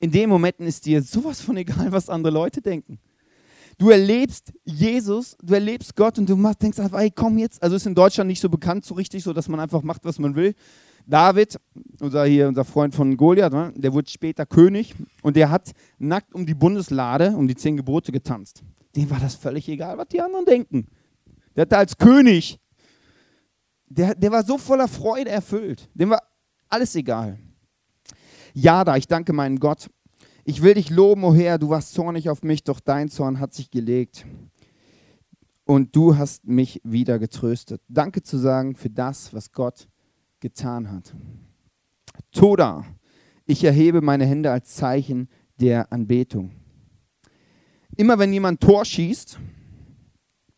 In 0.01 0.11
den 0.11 0.29
Momenten 0.29 0.66
ist 0.66 0.87
dir 0.87 1.01
sowas 1.01 1.40
von 1.40 1.57
egal, 1.59 1.92
was 1.92 2.09
andere 2.09 2.33
Leute 2.33 2.61
denken. 2.61 2.99
Du 3.79 3.91
erlebst 3.91 4.53
Jesus, 4.65 5.37
du 5.43 5.53
erlebst 5.53 5.95
Gott 5.97 6.19
und 6.19 6.29
du 6.29 6.35
denkst 6.55 6.79
einfach, 6.79 6.99
ey, 6.99 7.11
komm 7.11 7.37
jetzt. 7.37 7.62
Also 7.62 7.77
ist 7.77 7.87
in 7.87 7.95
Deutschland 7.95 8.29
nicht 8.29 8.41
so 8.41 8.49
bekannt, 8.49 8.87
so 8.87 8.95
richtig, 8.95 9.23
so 9.23 9.35
dass 9.35 9.49
man 9.49 9.61
einfach 9.61 9.83
macht, 9.83 10.05
was 10.05 10.19
man 10.19 10.35
will. 10.35 10.55
David, 11.07 11.61
unser, 12.01 12.25
hier, 12.25 12.49
unser 12.49 12.65
Freund 12.65 12.95
von 12.95 13.17
Goliath, 13.17 13.53
ne, 13.53 13.73
der 13.77 13.93
wurde 13.93 14.11
später 14.11 14.47
König 14.47 14.95
und 15.23 15.37
der 15.37 15.51
hat 15.51 15.73
nackt 15.99 16.35
um 16.35 16.47
die 16.47 16.55
Bundeslade, 16.55 17.31
um 17.37 17.47
die 17.47 17.55
zehn 17.55 17.77
Gebote 17.77 18.11
getanzt. 18.12 18.62
Dem 18.97 19.11
war 19.11 19.21
das 19.21 19.35
völlig 19.35 19.69
egal, 19.69 19.99
was 19.99 20.09
die 20.09 20.21
anderen 20.21 20.47
denken. 20.47 20.89
Der 21.55 21.62
hatte 21.62 21.77
als 21.77 21.97
König, 21.97 22.59
der, 23.89 24.15
der 24.15 24.33
war 24.33 24.43
so 24.43 24.59
voller 24.59 24.89
Freude 24.89 25.31
erfüllt. 25.31 25.89
Dem 25.95 26.11
war 26.11 26.23
alles 26.69 26.95
egal. 26.97 27.39
Ja, 28.53 28.85
da, 28.85 28.97
ich 28.97 29.07
danke 29.07 29.33
meinem 29.33 29.61
Gott, 29.61 29.91
ich 30.49 30.63
will 30.63 30.75
dich 30.75 30.91
loben, 30.91 31.25
o 31.25 31.31
oh 31.31 31.35
Herr, 31.35 31.59
du 31.59 31.71
warst 31.71 31.93
zornig 31.93 32.31
auf 32.31 32.45
mich, 32.45 32.63
doch 32.63 32.79
dein 32.79 33.09
Zorn 33.09 33.41
hat 33.41 33.53
sich 33.53 33.69
gelegt. 33.69 34.25
Und 35.65 35.97
du 35.97 36.17
hast 36.17 36.47
mich 36.47 36.81
wieder 36.85 37.19
getröstet. 37.19 37.83
Danke 37.89 38.23
zu 38.23 38.39
sagen 38.39 38.77
für 38.77 38.89
das, 38.89 39.35
was 39.35 39.51
Gott 39.51 39.89
getan 40.39 40.93
hat. 40.93 41.13
Toda, 42.31 42.85
ich 43.45 43.65
erhebe 43.65 44.01
meine 44.01 44.25
Hände 44.25 44.53
als 44.53 44.77
Zeichen 44.77 45.29
der 45.59 45.93
Anbetung. 45.93 46.53
Immer 47.97 48.21
wenn 48.21 48.33
jemand 48.33 48.61
Tor 48.61 48.85
schießt, 48.85 49.41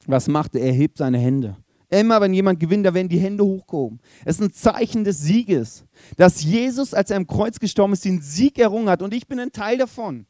was 0.04 0.28
macht 0.28 0.54
er? 0.54 0.66
Er 0.66 0.72
hebt 0.72 0.98
seine 0.98 1.18
Hände. 1.18 1.56
Immer 1.90 2.20
wenn 2.20 2.34
jemand 2.34 2.60
gewinnt, 2.60 2.84
da 2.84 2.92
werden 2.92 3.08
die 3.08 3.18
Hände 3.18 3.44
hochgehoben. 3.44 4.00
Es 4.24 4.36
ist 4.36 4.42
ein 4.42 4.52
Zeichen 4.52 5.04
des 5.04 5.20
Sieges, 5.20 5.84
dass 6.16 6.42
Jesus, 6.42 6.92
als 6.92 7.10
er 7.10 7.16
am 7.16 7.26
Kreuz 7.26 7.58
gestorben 7.58 7.94
ist, 7.94 8.04
den 8.04 8.20
Sieg 8.20 8.58
errungen 8.58 8.90
hat. 8.90 9.00
Und 9.00 9.14
ich 9.14 9.26
bin 9.26 9.40
ein 9.40 9.52
Teil 9.52 9.78
davon. 9.78 10.26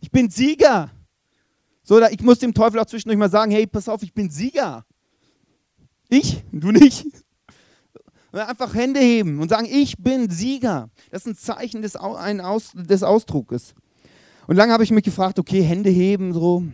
Ich 0.00 0.10
bin 0.10 0.28
Sieger. 0.28 0.90
So, 1.82 2.02
ich 2.06 2.20
muss 2.20 2.38
dem 2.40 2.52
Teufel 2.52 2.78
auch 2.78 2.86
zwischendurch 2.86 3.18
mal 3.18 3.30
sagen, 3.30 3.50
hey, 3.50 3.66
pass 3.66 3.88
auf, 3.88 4.02
ich 4.02 4.12
bin 4.12 4.28
Sieger. 4.28 4.84
Ich, 6.10 6.42
du 6.52 6.70
nicht. 6.72 7.06
Einfach 8.30 8.74
Hände 8.74 9.00
heben 9.00 9.40
und 9.40 9.48
sagen, 9.48 9.66
ich 9.70 9.96
bin 9.96 10.28
Sieger. 10.28 10.90
Das 11.10 11.22
ist 11.22 11.28
ein 11.28 11.36
Zeichen 11.36 11.80
des, 11.80 11.96
ein 11.96 12.42
Aus, 12.42 12.72
des 12.74 13.02
Ausdrucks. 13.02 13.74
Und 14.46 14.56
lange 14.56 14.74
habe 14.74 14.84
ich 14.84 14.90
mich 14.90 15.04
gefragt, 15.04 15.38
okay, 15.38 15.62
Hände 15.62 15.88
heben, 15.88 16.34
so, 16.34 16.64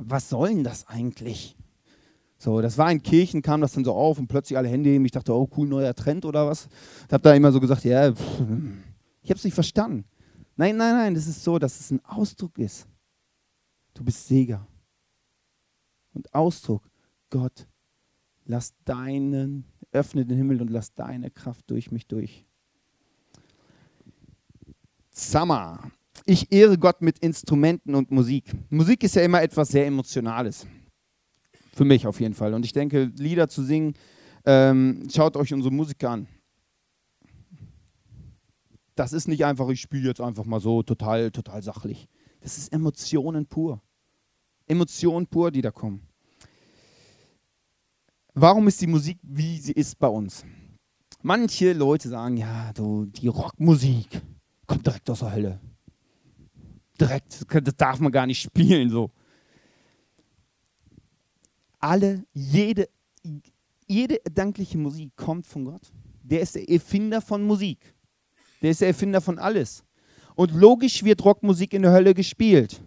was 0.00 0.28
soll 0.28 0.48
denn 0.48 0.64
das 0.64 0.88
eigentlich? 0.88 1.56
So, 2.42 2.60
das 2.60 2.76
war 2.76 2.90
in 2.90 3.00
Kirchen, 3.00 3.40
kam 3.40 3.60
das 3.60 3.74
dann 3.74 3.84
so 3.84 3.94
auf 3.94 4.18
und 4.18 4.26
plötzlich 4.26 4.58
alle 4.58 4.66
Hände 4.66 4.90
heben. 4.90 5.04
Ich 5.04 5.12
dachte, 5.12 5.32
oh 5.32 5.48
cool, 5.56 5.68
neuer 5.68 5.94
Trend 5.94 6.24
oder 6.24 6.44
was. 6.44 6.68
Ich 7.06 7.12
habe 7.12 7.22
da 7.22 7.34
immer 7.34 7.52
so 7.52 7.60
gesagt, 7.60 7.84
ja, 7.84 8.12
pff, 8.12 8.42
ich 9.22 9.30
habe 9.30 9.38
es 9.38 9.44
nicht 9.44 9.54
verstanden. 9.54 10.04
Nein, 10.56 10.76
nein, 10.76 10.92
nein, 10.92 11.14
das 11.14 11.28
ist 11.28 11.44
so, 11.44 11.60
dass 11.60 11.78
es 11.78 11.92
ein 11.92 12.04
Ausdruck 12.04 12.58
ist. 12.58 12.88
Du 13.94 14.02
bist 14.02 14.26
Sieger. 14.26 14.66
Und 16.14 16.34
Ausdruck, 16.34 16.82
Gott, 17.30 17.68
lass 18.44 18.74
deinen, 18.84 19.64
öffne 19.92 20.26
den 20.26 20.36
Himmel 20.36 20.62
und 20.62 20.70
lass 20.70 20.92
deine 20.92 21.30
Kraft 21.30 21.70
durch 21.70 21.92
mich 21.92 22.08
durch. 22.08 22.44
Summer. 25.10 25.92
Ich 26.26 26.50
ehre 26.50 26.76
Gott 26.76 27.02
mit 27.02 27.20
Instrumenten 27.20 27.94
und 27.94 28.10
Musik. 28.10 28.52
Musik 28.68 29.04
ist 29.04 29.14
ja 29.14 29.22
immer 29.22 29.42
etwas 29.42 29.68
sehr 29.68 29.86
Emotionales. 29.86 30.66
Für 31.74 31.84
mich 31.84 32.06
auf 32.06 32.20
jeden 32.20 32.34
Fall. 32.34 32.54
Und 32.54 32.64
ich 32.64 32.72
denke, 32.72 33.10
Lieder 33.16 33.48
zu 33.48 33.62
singen, 33.62 33.94
ähm, 34.44 35.08
schaut 35.10 35.36
euch 35.36 35.52
unsere 35.54 35.72
Musiker 35.72 36.10
an. 36.10 36.26
Das 38.94 39.12
ist 39.14 39.26
nicht 39.26 39.44
einfach, 39.44 39.68
ich 39.70 39.80
spiele 39.80 40.08
jetzt 40.08 40.20
einfach 40.20 40.44
mal 40.44 40.60
so 40.60 40.82
total, 40.82 41.30
total 41.30 41.62
sachlich. 41.62 42.08
Das 42.40 42.58
ist 42.58 42.72
Emotionen 42.72 43.46
pur. 43.46 43.80
Emotionen 44.66 45.26
pur, 45.26 45.50
die 45.50 45.62
da 45.62 45.70
kommen. 45.70 46.06
Warum 48.34 48.68
ist 48.68 48.80
die 48.80 48.86
Musik, 48.86 49.18
wie 49.22 49.58
sie 49.58 49.72
ist 49.72 49.98
bei 49.98 50.08
uns? 50.08 50.44
Manche 51.22 51.72
Leute 51.72 52.08
sagen, 52.08 52.36
ja, 52.36 52.72
du, 52.72 53.06
die 53.06 53.28
Rockmusik 53.28 54.20
kommt 54.66 54.86
direkt 54.86 55.08
aus 55.08 55.20
der 55.20 55.32
Hölle. 55.32 55.60
Direkt, 57.00 57.46
das 57.48 57.76
darf 57.76 58.00
man 58.00 58.12
gar 58.12 58.26
nicht 58.26 58.42
spielen 58.42 58.90
so 58.90 59.10
alle, 61.82 62.24
jede, 62.32 62.88
jede 63.86 64.24
erdankliche 64.24 64.78
Musik 64.78 65.14
kommt 65.16 65.46
von 65.46 65.64
Gott. 65.64 65.92
Der 66.22 66.40
ist 66.40 66.54
der 66.54 66.68
Erfinder 66.68 67.20
von 67.20 67.42
Musik. 67.42 67.94
Der 68.62 68.70
ist 68.70 68.80
der 68.80 68.88
Erfinder 68.88 69.20
von 69.20 69.38
alles. 69.38 69.84
Und 70.34 70.52
logisch 70.52 71.02
wird 71.02 71.24
Rockmusik 71.24 71.74
in 71.74 71.82
der 71.82 71.92
Hölle 71.92 72.14
gespielt. 72.14 72.80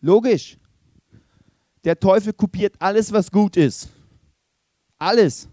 Logisch. 0.00 0.58
Der 1.84 1.98
Teufel 1.98 2.32
kopiert 2.32 2.74
alles, 2.78 3.12
was 3.12 3.30
gut 3.30 3.56
ist. 3.56 3.88
Alles. 4.98 5.48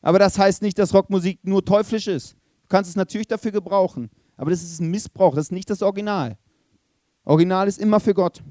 Aber 0.00 0.18
das 0.18 0.38
heißt 0.38 0.62
nicht, 0.62 0.78
dass 0.78 0.94
Rockmusik 0.94 1.40
nur 1.42 1.64
teuflisch 1.64 2.06
ist. 2.06 2.32
Du 2.62 2.68
kannst 2.68 2.88
es 2.88 2.96
natürlich 2.96 3.26
dafür 3.26 3.50
gebrauchen. 3.50 4.08
Aber 4.36 4.50
das 4.50 4.62
ist 4.62 4.80
ein 4.80 4.90
Missbrauch. 4.90 5.34
Das 5.34 5.46
ist 5.46 5.52
nicht 5.52 5.68
das 5.68 5.82
Original. 5.82 6.38
Original 7.24 7.68
ist 7.68 7.78
immer 7.78 8.00
für 8.00 8.14
Gott. 8.14 8.42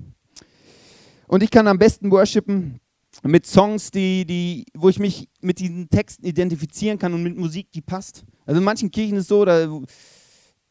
Und 1.30 1.44
ich 1.44 1.52
kann 1.52 1.68
am 1.68 1.78
besten 1.78 2.10
worshipen 2.10 2.80
mit 3.22 3.46
Songs, 3.46 3.92
die, 3.92 4.26
die, 4.26 4.66
wo 4.74 4.90
ich 4.90 4.98
mich 4.98 5.30
mit 5.42 5.60
diesen 5.60 5.88
Texten 5.88 6.26
identifizieren 6.26 6.98
kann 6.98 7.14
und 7.14 7.22
mit 7.22 7.38
Musik, 7.38 7.72
die 7.72 7.82
passt. 7.82 8.26
Also 8.48 8.58
in 8.58 8.64
manchen 8.64 8.90
Kirchen 8.90 9.16
ist 9.16 9.26
es 9.26 9.28
so, 9.28 9.46
da, 9.46 9.80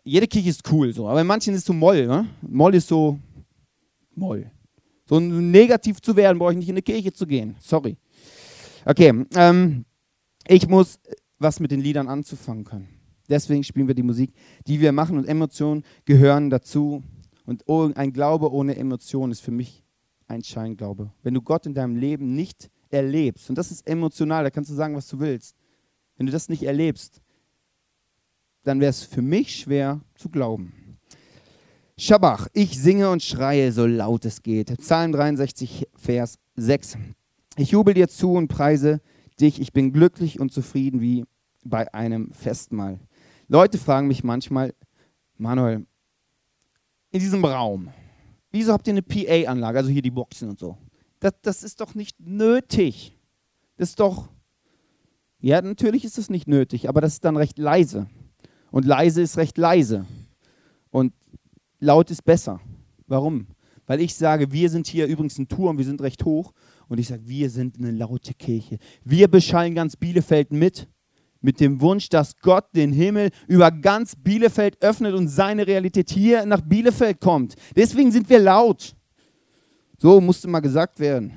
jede 0.03 0.27
Kirche 0.27 0.51
ist 0.51 0.69
cool, 0.73 0.93
so, 0.93 1.09
aber 1.09 1.21
in 1.21 1.29
manchen 1.29 1.55
ist 1.55 1.61
es 1.61 1.65
so 1.65 1.73
Moll. 1.73 2.09
Ne? 2.09 2.27
Moll 2.43 2.75
ist 2.75 2.89
so 2.89 3.21
Moll. 4.17 4.51
So 5.05 5.21
negativ 5.21 6.03
zu 6.03 6.17
werden, 6.17 6.41
brauche 6.41 6.51
ich 6.51 6.59
nicht 6.59 6.69
in 6.69 6.75
eine 6.75 6.83
Kirche 6.83 7.13
zu 7.13 7.25
gehen. 7.25 7.55
Sorry. 7.61 7.97
Okay, 8.85 9.27
ähm, 9.37 9.85
ich 10.49 10.67
muss 10.67 10.99
was 11.39 11.61
mit 11.61 11.71
den 11.71 11.83
Liedern 11.83 12.09
anzufangen 12.09 12.65
können. 12.65 12.89
Deswegen 13.29 13.63
spielen 13.63 13.87
wir 13.87 13.95
die 13.95 14.03
Musik, 14.03 14.33
die 14.67 14.81
wir 14.81 14.91
machen 14.91 15.19
und 15.19 15.29
Emotionen 15.29 15.85
gehören 16.05 16.51
dazu. 16.51 17.05
Und 17.45 17.63
ein 17.97 18.13
Glaube 18.13 18.53
ohne 18.53 18.75
Emotionen 18.75 19.31
ist 19.31 19.41
für 19.41 19.53
mich 19.53 19.85
ein 20.29 20.43
Scheinglaube. 20.43 21.11
Wenn 21.23 21.35
du 21.35 21.43
Gott 21.43 21.67
in 21.67 21.75
deinem 21.75 21.97
Leben 21.97 22.35
nicht 22.35 22.71
erlebst, 22.91 23.49
und 23.49 23.57
das 23.57 23.71
ist 23.71 23.87
emotional, 23.87 24.45
da 24.45 24.51
kannst 24.51 24.71
du 24.71 24.75
sagen, 24.75 24.95
was 24.95 25.09
du 25.09 25.19
willst, 25.19 25.57
wenn 26.17 26.27
du 26.27 26.33
das 26.33 26.49
nicht 26.49 26.63
erlebst, 26.63 27.21
dann 28.65 28.81
wäre 28.81 28.91
es 28.91 29.03
für 29.03 29.23
mich 29.23 29.57
schwer 29.57 30.01
zu 30.15 30.29
glauben. 30.29 30.99
Schabach, 31.97 32.47
ich 32.53 32.79
singe 32.79 33.11
und 33.11 33.23
schreie, 33.23 33.73
so 33.73 33.87
laut 33.87 34.25
es 34.25 34.43
geht. 34.43 34.77
Psalm 34.79 35.13
63, 35.13 35.89
Vers 35.97 36.39
6. 36.55 36.99
Ich 37.57 37.71
jubel 37.71 37.95
dir 37.95 38.09
zu 38.09 38.33
und 38.35 38.49
preise 38.49 39.01
dich. 39.41 39.61
Ich 39.61 39.73
bin 39.73 39.93
glücklich 39.93 40.39
und 40.39 40.53
zufrieden 40.53 41.01
wie 41.01 41.25
bei 41.65 41.93
einem 41.93 42.31
Festmahl. 42.33 43.01
Leute 43.49 43.79
fragen 43.79 44.07
mich 44.07 44.23
manchmal, 44.23 44.75
Manuel, 45.39 45.87
in 47.11 47.21
diesem 47.21 47.45
Raum, 47.45 47.89
Wieso 48.51 48.73
habt 48.73 48.87
ihr 48.87 48.93
eine 48.93 49.03
PA-Anlage, 49.03 49.79
also 49.79 49.91
hier 49.91 50.03
die 50.03 50.11
Boxen 50.11 50.49
und 50.49 50.59
so? 50.59 50.77
Das, 51.21 51.33
das 51.43 51.63
ist 51.63 51.81
doch 51.81 51.95
nicht 51.95 52.19
nötig. 52.21 53.17
Das 53.77 53.91
ist 53.91 54.01
doch, 54.01 54.29
ja, 55.41 55.61
natürlich 55.63 56.05
ist 56.05 56.19
das 56.19 56.31
nicht 56.31 56.49
nötig, 56.49 56.89
aber 56.89 57.01
das 57.01 57.15
ist 57.15 57.25
dann 57.25 57.37
recht 57.37 57.59
leise. 57.59 58.09
Und 58.71 58.85
leise 58.85 59.23
ist 59.23 59.37
recht 59.37 59.59
leise. 59.59 60.07
Und 60.91 61.13
laut 61.79 62.11
ist 62.11 62.25
besser. 62.25 62.61
Warum? 63.07 63.47
Weil 63.87 64.01
ich 64.01 64.15
sage, 64.15 64.53
wir 64.53 64.69
sind 64.69 64.87
hier 64.87 65.07
übrigens 65.07 65.39
ein 65.39 65.49
Turm, 65.49 65.79
wir 65.79 65.85
sind 65.85 66.01
recht 66.03 66.25
hoch. 66.25 66.53
Und 66.89 66.99
ich 66.99 67.09
sage, 67.09 67.27
wir 67.27 67.51
sind 67.51 67.79
eine 67.79 67.91
laute 67.91 68.35
Kirche. 68.35 68.79
Wir 69.05 69.29
beschallen 69.29 69.75
ganz 69.75 69.97
Bielefeld 69.97 70.53
mit 70.53 70.89
mit 71.41 71.61
dem 71.61 71.81
Wunsch, 71.81 72.09
dass 72.09 72.37
Gott 72.41 72.67
den 72.75 72.93
Himmel 72.93 73.31
über 73.47 73.71
ganz 73.71 74.17
Bielefeld 74.17 74.83
öffnet 74.83 75.15
und 75.15 75.29
seine 75.29 75.67
Realität 75.67 76.11
hier 76.11 76.45
nach 76.47 76.61
Bielefeld 76.61 77.21
kommt. 77.21 77.55
Deswegen 77.77 78.11
sind 78.11 78.29
wir 78.29 78.39
laut. 78.39 78.95
So 79.99 80.21
musste 80.21 80.49
mal 80.49 80.61
gesagt 80.61 81.01
werden. 81.01 81.33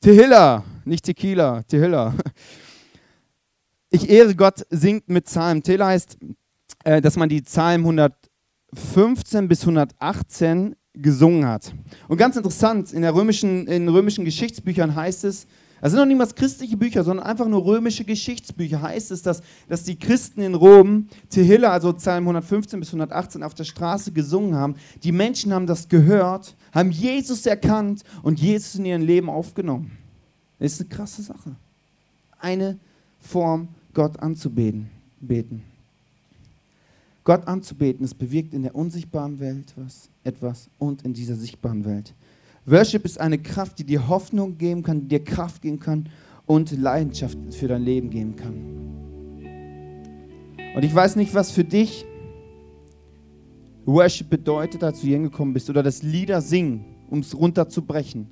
Tehilla, 0.00 0.64
nicht 0.84 1.04
Tequila, 1.04 1.62
Tehilla. 1.64 2.14
Ich 3.90 4.10
ehre 4.10 4.34
Gott 4.34 4.66
singt 4.68 5.08
mit 5.08 5.24
Psalm. 5.24 5.62
Tehilla 5.62 5.86
heißt, 5.86 6.18
äh, 6.84 7.00
dass 7.00 7.16
man 7.16 7.28
die 7.28 7.40
Psalm 7.40 7.86
115 7.86 9.48
bis 9.48 9.62
118 9.62 10.76
gesungen 10.92 11.46
hat. 11.46 11.72
Und 12.06 12.18
ganz 12.18 12.36
interessant, 12.36 12.92
in, 12.92 13.02
der 13.02 13.14
römischen, 13.14 13.66
in 13.66 13.88
römischen 13.88 14.24
Geschichtsbüchern 14.24 14.94
heißt 14.94 15.24
es, 15.24 15.46
Das 15.80 15.92
sind 15.92 16.00
noch 16.00 16.06
niemals 16.06 16.34
christliche 16.34 16.76
Bücher, 16.76 17.04
sondern 17.04 17.26
einfach 17.26 17.46
nur 17.46 17.64
römische 17.64 18.04
Geschichtsbücher. 18.04 18.82
Heißt 18.82 19.10
es, 19.10 19.22
dass, 19.22 19.42
dass 19.68 19.84
die 19.84 19.96
Christen 19.96 20.40
in 20.40 20.54
Rom 20.54 21.08
Tehillah, 21.30 21.70
also 21.70 21.92
Psalm 21.92 22.24
115 22.24 22.80
bis 22.80 22.88
118, 22.88 23.42
auf 23.42 23.54
der 23.54 23.64
Straße 23.64 24.12
gesungen 24.12 24.54
haben. 24.54 24.74
Die 25.02 25.12
Menschen 25.12 25.52
haben 25.52 25.66
das 25.66 25.88
gehört, 25.88 26.56
haben 26.72 26.90
Jesus 26.90 27.46
erkannt 27.46 28.02
und 28.22 28.40
Jesus 28.40 28.74
in 28.74 28.86
ihrem 28.86 29.02
Leben 29.02 29.30
aufgenommen. 29.30 29.92
Das 30.58 30.72
ist 30.72 30.80
eine 30.80 30.88
krasse 30.88 31.22
Sache. 31.22 31.54
Eine 32.40 32.78
Form, 33.20 33.68
Gott 33.94 34.18
anzubeten. 34.18 34.90
Beten. 35.20 35.62
Gott 37.24 37.46
anzubeten, 37.46 38.04
es 38.04 38.14
bewirkt 38.14 38.54
in 38.54 38.62
der 38.62 38.74
unsichtbaren 38.74 39.38
Welt 39.38 39.74
was, 39.76 40.08
etwas 40.24 40.70
und 40.78 41.02
in 41.02 41.12
dieser 41.12 41.34
sichtbaren 41.34 41.84
Welt. 41.84 42.14
Worship 42.70 43.04
ist 43.06 43.18
eine 43.18 43.38
Kraft, 43.38 43.78
die 43.78 43.84
dir 43.84 44.08
Hoffnung 44.08 44.58
geben 44.58 44.82
kann, 44.82 45.00
die 45.00 45.08
dir 45.08 45.24
Kraft 45.24 45.62
geben 45.62 45.80
kann 45.80 46.08
und 46.44 46.70
Leidenschaft 46.76 47.38
für 47.50 47.66
dein 47.66 47.82
Leben 47.82 48.10
geben 48.10 48.36
kann. 48.36 48.54
Und 50.76 50.84
ich 50.84 50.94
weiß 50.94 51.16
nicht, 51.16 51.32
was 51.34 51.50
für 51.50 51.64
dich 51.64 52.04
Worship 53.86 54.28
bedeutet, 54.28 54.84
als 54.84 55.00
du 55.00 55.06
hier 55.06 55.16
hingekommen 55.16 55.54
bist, 55.54 55.70
oder 55.70 55.82
das 55.82 56.02
Lieder 56.02 56.42
singen, 56.42 56.84
um 57.08 57.20
es 57.20 57.34
runterzubrechen. 57.34 58.26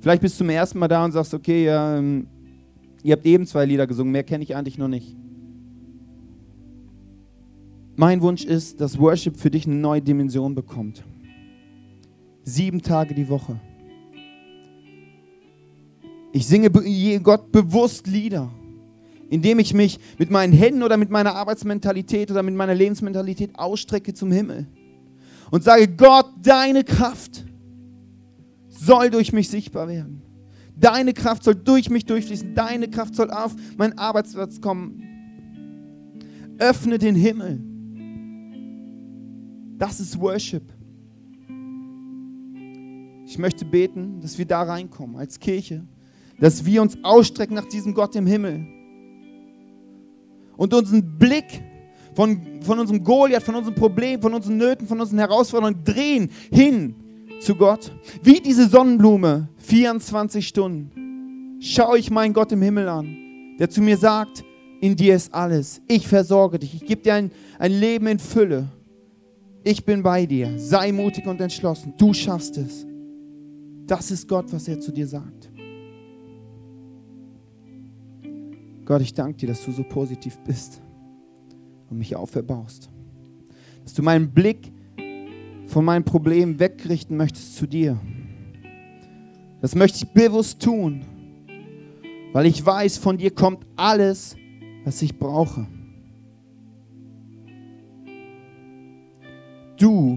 Vielleicht 0.00 0.22
bist 0.22 0.34
du 0.34 0.38
zum 0.38 0.50
ersten 0.50 0.80
Mal 0.80 0.88
da 0.88 1.04
und 1.04 1.12
sagst, 1.12 1.32
okay, 1.32 1.68
ähm, 1.68 2.26
ihr 3.04 3.12
habt 3.12 3.24
eben 3.24 3.46
zwei 3.46 3.66
Lieder 3.66 3.86
gesungen, 3.86 4.10
mehr 4.10 4.24
kenne 4.24 4.42
ich 4.42 4.56
eigentlich 4.56 4.78
noch 4.78 4.88
nicht. 4.88 5.14
Mein 7.94 8.20
Wunsch 8.20 8.44
ist, 8.44 8.80
dass 8.80 8.98
Worship 8.98 9.36
für 9.36 9.50
dich 9.50 9.66
eine 9.66 9.76
neue 9.76 10.02
Dimension 10.02 10.56
bekommt. 10.56 11.04
Sieben 12.50 12.82
Tage 12.82 13.14
die 13.14 13.28
Woche. 13.28 13.60
Ich 16.32 16.48
singe 16.48 16.68
Gott 17.22 17.52
bewusst 17.52 18.08
Lieder, 18.08 18.50
indem 19.28 19.60
ich 19.60 19.72
mich 19.72 20.00
mit 20.18 20.32
meinen 20.32 20.52
Händen 20.52 20.82
oder 20.82 20.96
mit 20.96 21.10
meiner 21.10 21.36
Arbeitsmentalität 21.36 22.28
oder 22.28 22.42
mit 22.42 22.56
meiner 22.56 22.74
Lebensmentalität 22.74 23.56
ausstrecke 23.56 24.14
zum 24.14 24.32
Himmel 24.32 24.66
und 25.52 25.62
sage, 25.62 25.86
Gott, 25.86 26.26
deine 26.42 26.82
Kraft 26.82 27.44
soll 28.68 29.10
durch 29.10 29.32
mich 29.32 29.48
sichtbar 29.48 29.86
werden. 29.86 30.22
Deine 30.74 31.12
Kraft 31.12 31.44
soll 31.44 31.54
durch 31.54 31.88
mich 31.88 32.04
durchfließen. 32.04 32.54
Deine 32.54 32.88
Kraft 32.88 33.14
soll 33.14 33.30
auf 33.30 33.54
meinen 33.76 33.96
Arbeitsplatz 33.96 34.60
kommen. 34.60 35.04
Öffne 36.58 36.98
den 36.98 37.14
Himmel. 37.14 37.60
Das 39.78 40.00
ist 40.00 40.18
Worship. 40.18 40.79
Ich 43.30 43.38
möchte 43.38 43.64
beten, 43.64 44.20
dass 44.20 44.38
wir 44.38 44.44
da 44.44 44.62
reinkommen 44.62 45.14
als 45.14 45.38
Kirche, 45.38 45.84
dass 46.40 46.64
wir 46.64 46.82
uns 46.82 46.98
ausstrecken 47.04 47.54
nach 47.54 47.66
diesem 47.66 47.94
Gott 47.94 48.16
im 48.16 48.26
Himmel 48.26 48.66
und 50.56 50.74
unseren 50.74 51.16
Blick 51.16 51.62
von, 52.16 52.60
von 52.60 52.80
unserem 52.80 53.04
Goliath, 53.04 53.44
von 53.44 53.54
unserem 53.54 53.76
Problem, 53.76 54.20
von 54.20 54.34
unseren 54.34 54.56
Nöten, 54.56 54.88
von 54.88 55.00
unseren 55.00 55.20
Herausforderungen 55.20 55.84
drehen 55.84 56.28
hin 56.50 56.96
zu 57.40 57.54
Gott. 57.54 57.92
Wie 58.20 58.40
diese 58.40 58.68
Sonnenblume, 58.68 59.48
24 59.58 60.48
Stunden, 60.48 61.60
schaue 61.60 62.00
ich 62.00 62.10
meinen 62.10 62.34
Gott 62.34 62.50
im 62.50 62.62
Himmel 62.62 62.88
an, 62.88 63.16
der 63.60 63.70
zu 63.70 63.80
mir 63.80 63.96
sagt, 63.96 64.42
in 64.80 64.96
dir 64.96 65.14
ist 65.14 65.32
alles. 65.32 65.80
Ich 65.86 66.08
versorge 66.08 66.58
dich. 66.58 66.74
Ich 66.74 66.84
gebe 66.84 67.02
dir 67.02 67.14
ein, 67.14 67.30
ein 67.60 67.70
Leben 67.70 68.08
in 68.08 68.18
Fülle. 68.18 68.66
Ich 69.62 69.84
bin 69.84 70.02
bei 70.02 70.26
dir. 70.26 70.58
Sei 70.58 70.90
mutig 70.90 71.28
und 71.28 71.40
entschlossen. 71.40 71.94
Du 71.96 72.12
schaffst 72.12 72.56
es. 72.56 72.89
Das 73.90 74.12
ist 74.12 74.28
Gott, 74.28 74.52
was 74.52 74.68
er 74.68 74.78
zu 74.78 74.92
dir 74.92 75.08
sagt. 75.08 75.50
Gott, 78.84 79.02
ich 79.02 79.12
danke 79.12 79.36
dir, 79.36 79.48
dass 79.48 79.64
du 79.64 79.72
so 79.72 79.82
positiv 79.82 80.38
bist 80.46 80.80
und 81.90 81.98
mich 81.98 82.14
auferbaust. 82.14 82.88
Dass 83.82 83.92
du 83.92 84.04
meinen 84.04 84.30
Blick 84.30 84.72
von 85.66 85.84
meinen 85.84 86.04
Problemen 86.04 86.60
wegrichten 86.60 87.16
möchtest 87.16 87.56
zu 87.56 87.66
dir. 87.66 87.98
Das 89.60 89.74
möchte 89.74 90.04
ich 90.04 90.12
bewusst 90.12 90.62
tun, 90.62 91.04
weil 92.32 92.46
ich 92.46 92.64
weiß, 92.64 92.96
von 92.96 93.18
dir 93.18 93.32
kommt 93.32 93.66
alles, 93.74 94.36
was 94.84 95.02
ich 95.02 95.18
brauche. 95.18 95.66
Du 99.76 100.16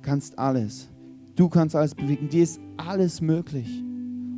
kannst 0.00 0.38
alles. 0.38 0.88
Du 1.38 1.48
kannst 1.48 1.76
alles 1.76 1.94
bewegen. 1.94 2.28
Dir 2.28 2.42
ist 2.42 2.60
alles 2.76 3.20
möglich. 3.20 3.84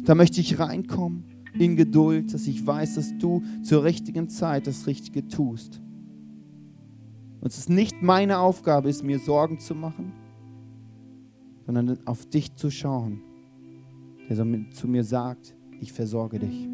Da 0.05 0.15
möchte 0.15 0.43
ich 0.43 0.59
reinkommen 0.59 1.25
in 1.59 1.75
Geduld, 1.75 2.35
dass 2.35 2.47
ich 2.47 2.67
weiß, 2.67 2.97
dass 2.97 3.17
du 3.17 3.43
zur 3.63 3.85
richtigen 3.85 4.29
Zeit 4.29 4.67
das 4.67 4.87
Richtige 4.87 5.27
tust. 5.27 5.81
Und 7.41 7.51
es 7.51 7.57
ist 7.57 7.71
nicht 7.71 8.03
meine 8.03 8.39
Aufgabe, 8.39 8.91
ist 8.91 9.03
mir 9.03 9.19
Sorgen 9.19 9.59
zu 9.61 9.75
machen, 9.75 10.13
sondern 11.65 12.07
auf 12.07 12.27
dich 12.27 12.55
zu 12.57 12.71
schauen, 12.71 13.23
der 14.29 14.37
zu 14.71 14.87
mir 14.87 15.03
sagt, 15.03 15.57
ich 15.81 15.95
versorge 15.95 16.39
dich. 16.39 16.69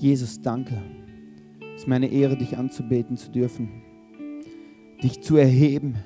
Jesus, 0.00 0.40
danke. 0.40 1.03
Es 1.74 1.82
ist 1.82 1.88
meine 1.88 2.06
Ehre, 2.06 2.36
dich 2.36 2.56
anzubeten 2.56 3.16
zu 3.16 3.32
dürfen, 3.32 3.82
dich 5.02 5.22
zu 5.22 5.36
erheben, 5.36 5.96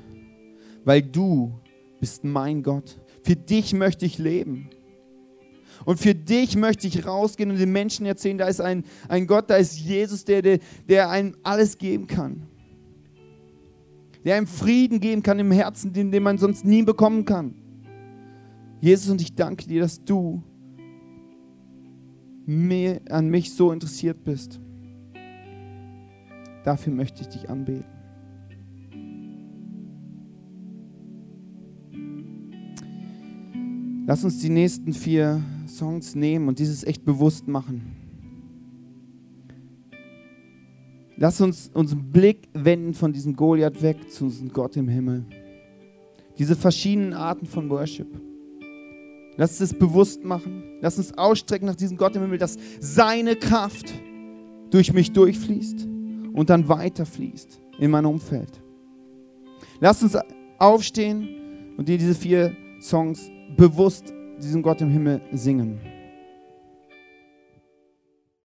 weil 0.85 1.03
du 1.03 1.53
bist 2.01 2.25
mein 2.25 2.63
Gott. 2.63 2.99
Für 3.23 3.37
dich 3.37 3.75
möchte 3.75 4.07
ich 4.07 4.19
leben. 4.19 4.71
Und 5.85 6.01
für 6.01 6.15
dich 6.15 6.57
möchte 6.57 6.87
ich 6.87 7.07
rausgehen 7.07 7.51
und 7.51 7.59
den 7.59 7.71
Menschen 7.71 8.07
erzählen, 8.07 8.39
da 8.39 8.49
ist 8.49 8.61
ein, 8.61 8.85
ein 9.09 9.27
Gott, 9.27 9.51
da 9.51 9.57
ist 9.57 9.79
Jesus, 9.79 10.25
der, 10.25 10.43
der, 10.43 10.59
der 10.89 11.11
einem 11.11 11.37
alles 11.43 11.77
geben 11.77 12.07
kann. 12.07 12.47
Der 14.25 14.37
einem 14.37 14.47
Frieden 14.47 15.01
geben 15.01 15.23
kann 15.23 15.39
im 15.39 15.53
Herzen, 15.53 15.93
den, 15.93 16.11
den 16.11 16.23
man 16.23 16.39
sonst 16.39 16.65
nie 16.65 16.83
bekommen 16.83 17.25
kann. 17.27 17.55
Jesus, 18.81 19.11
und 19.11 19.21
ich 19.21 19.35
danke 19.35 19.67
dir, 19.67 19.83
dass 19.83 20.03
du 20.03 20.43
mehr 22.47 23.01
an 23.11 23.29
mich 23.29 23.53
so 23.55 23.71
interessiert 23.71 24.25
bist. 24.25 24.61
Dafür 26.69 26.93
möchte 26.93 27.23
ich 27.23 27.29
dich 27.29 27.49
anbeten. 27.49 27.87
Lass 34.07 34.23
uns 34.23 34.41
die 34.41 34.51
nächsten 34.51 34.93
vier 34.93 35.41
Songs 35.67 36.15
nehmen 36.15 36.47
und 36.47 36.59
dieses 36.59 36.85
echt 36.85 37.07
bewusst 37.07 37.49
machen. 37.49 37.97
Lass 41.17 41.41
uns 41.41 41.71
unseren 41.73 42.13
Blick 42.13 42.51
wenden 42.53 42.93
von 42.93 43.15
diesem 43.15 43.35
Goliath 43.35 43.81
weg 43.81 44.11
zu 44.11 44.25
unserem 44.25 44.51
Gott 44.51 44.77
im 44.77 44.89
Himmel. 44.89 45.25
Diese 46.37 46.55
verschiedenen 46.55 47.15
Arten 47.15 47.47
von 47.47 47.71
Worship. 47.71 48.09
Lass 49.39 49.53
uns 49.53 49.73
es 49.73 49.79
bewusst 49.79 50.23
machen. 50.23 50.65
Lass 50.83 50.99
uns 50.99 51.17
ausstrecken 51.17 51.65
nach 51.65 51.77
diesem 51.77 51.97
Gott 51.97 52.15
im 52.15 52.21
Himmel, 52.21 52.37
dass 52.37 52.59
seine 52.79 53.37
Kraft 53.37 53.91
durch 54.71 54.93
mich 54.93 55.13
durchfließt 55.13 55.89
und 56.39 56.51
dann 56.51 56.69
weiterfließt 56.69 57.61
in 57.81 57.91
mein 57.91 58.07
Umfeld. 58.07 58.63
Lass 59.81 60.05
uns 60.05 60.17
aufstehen 60.59 61.75
und 61.77 61.89
dir 61.89 61.99
diese 61.99 62.15
vier 62.15 62.57
Songs 62.81 63.29
bewusst 63.57 64.15
diesem 64.41 64.63
Gott 64.63 64.81
im 64.81 64.89
Himmel 64.89 65.21
singen. 65.33 65.81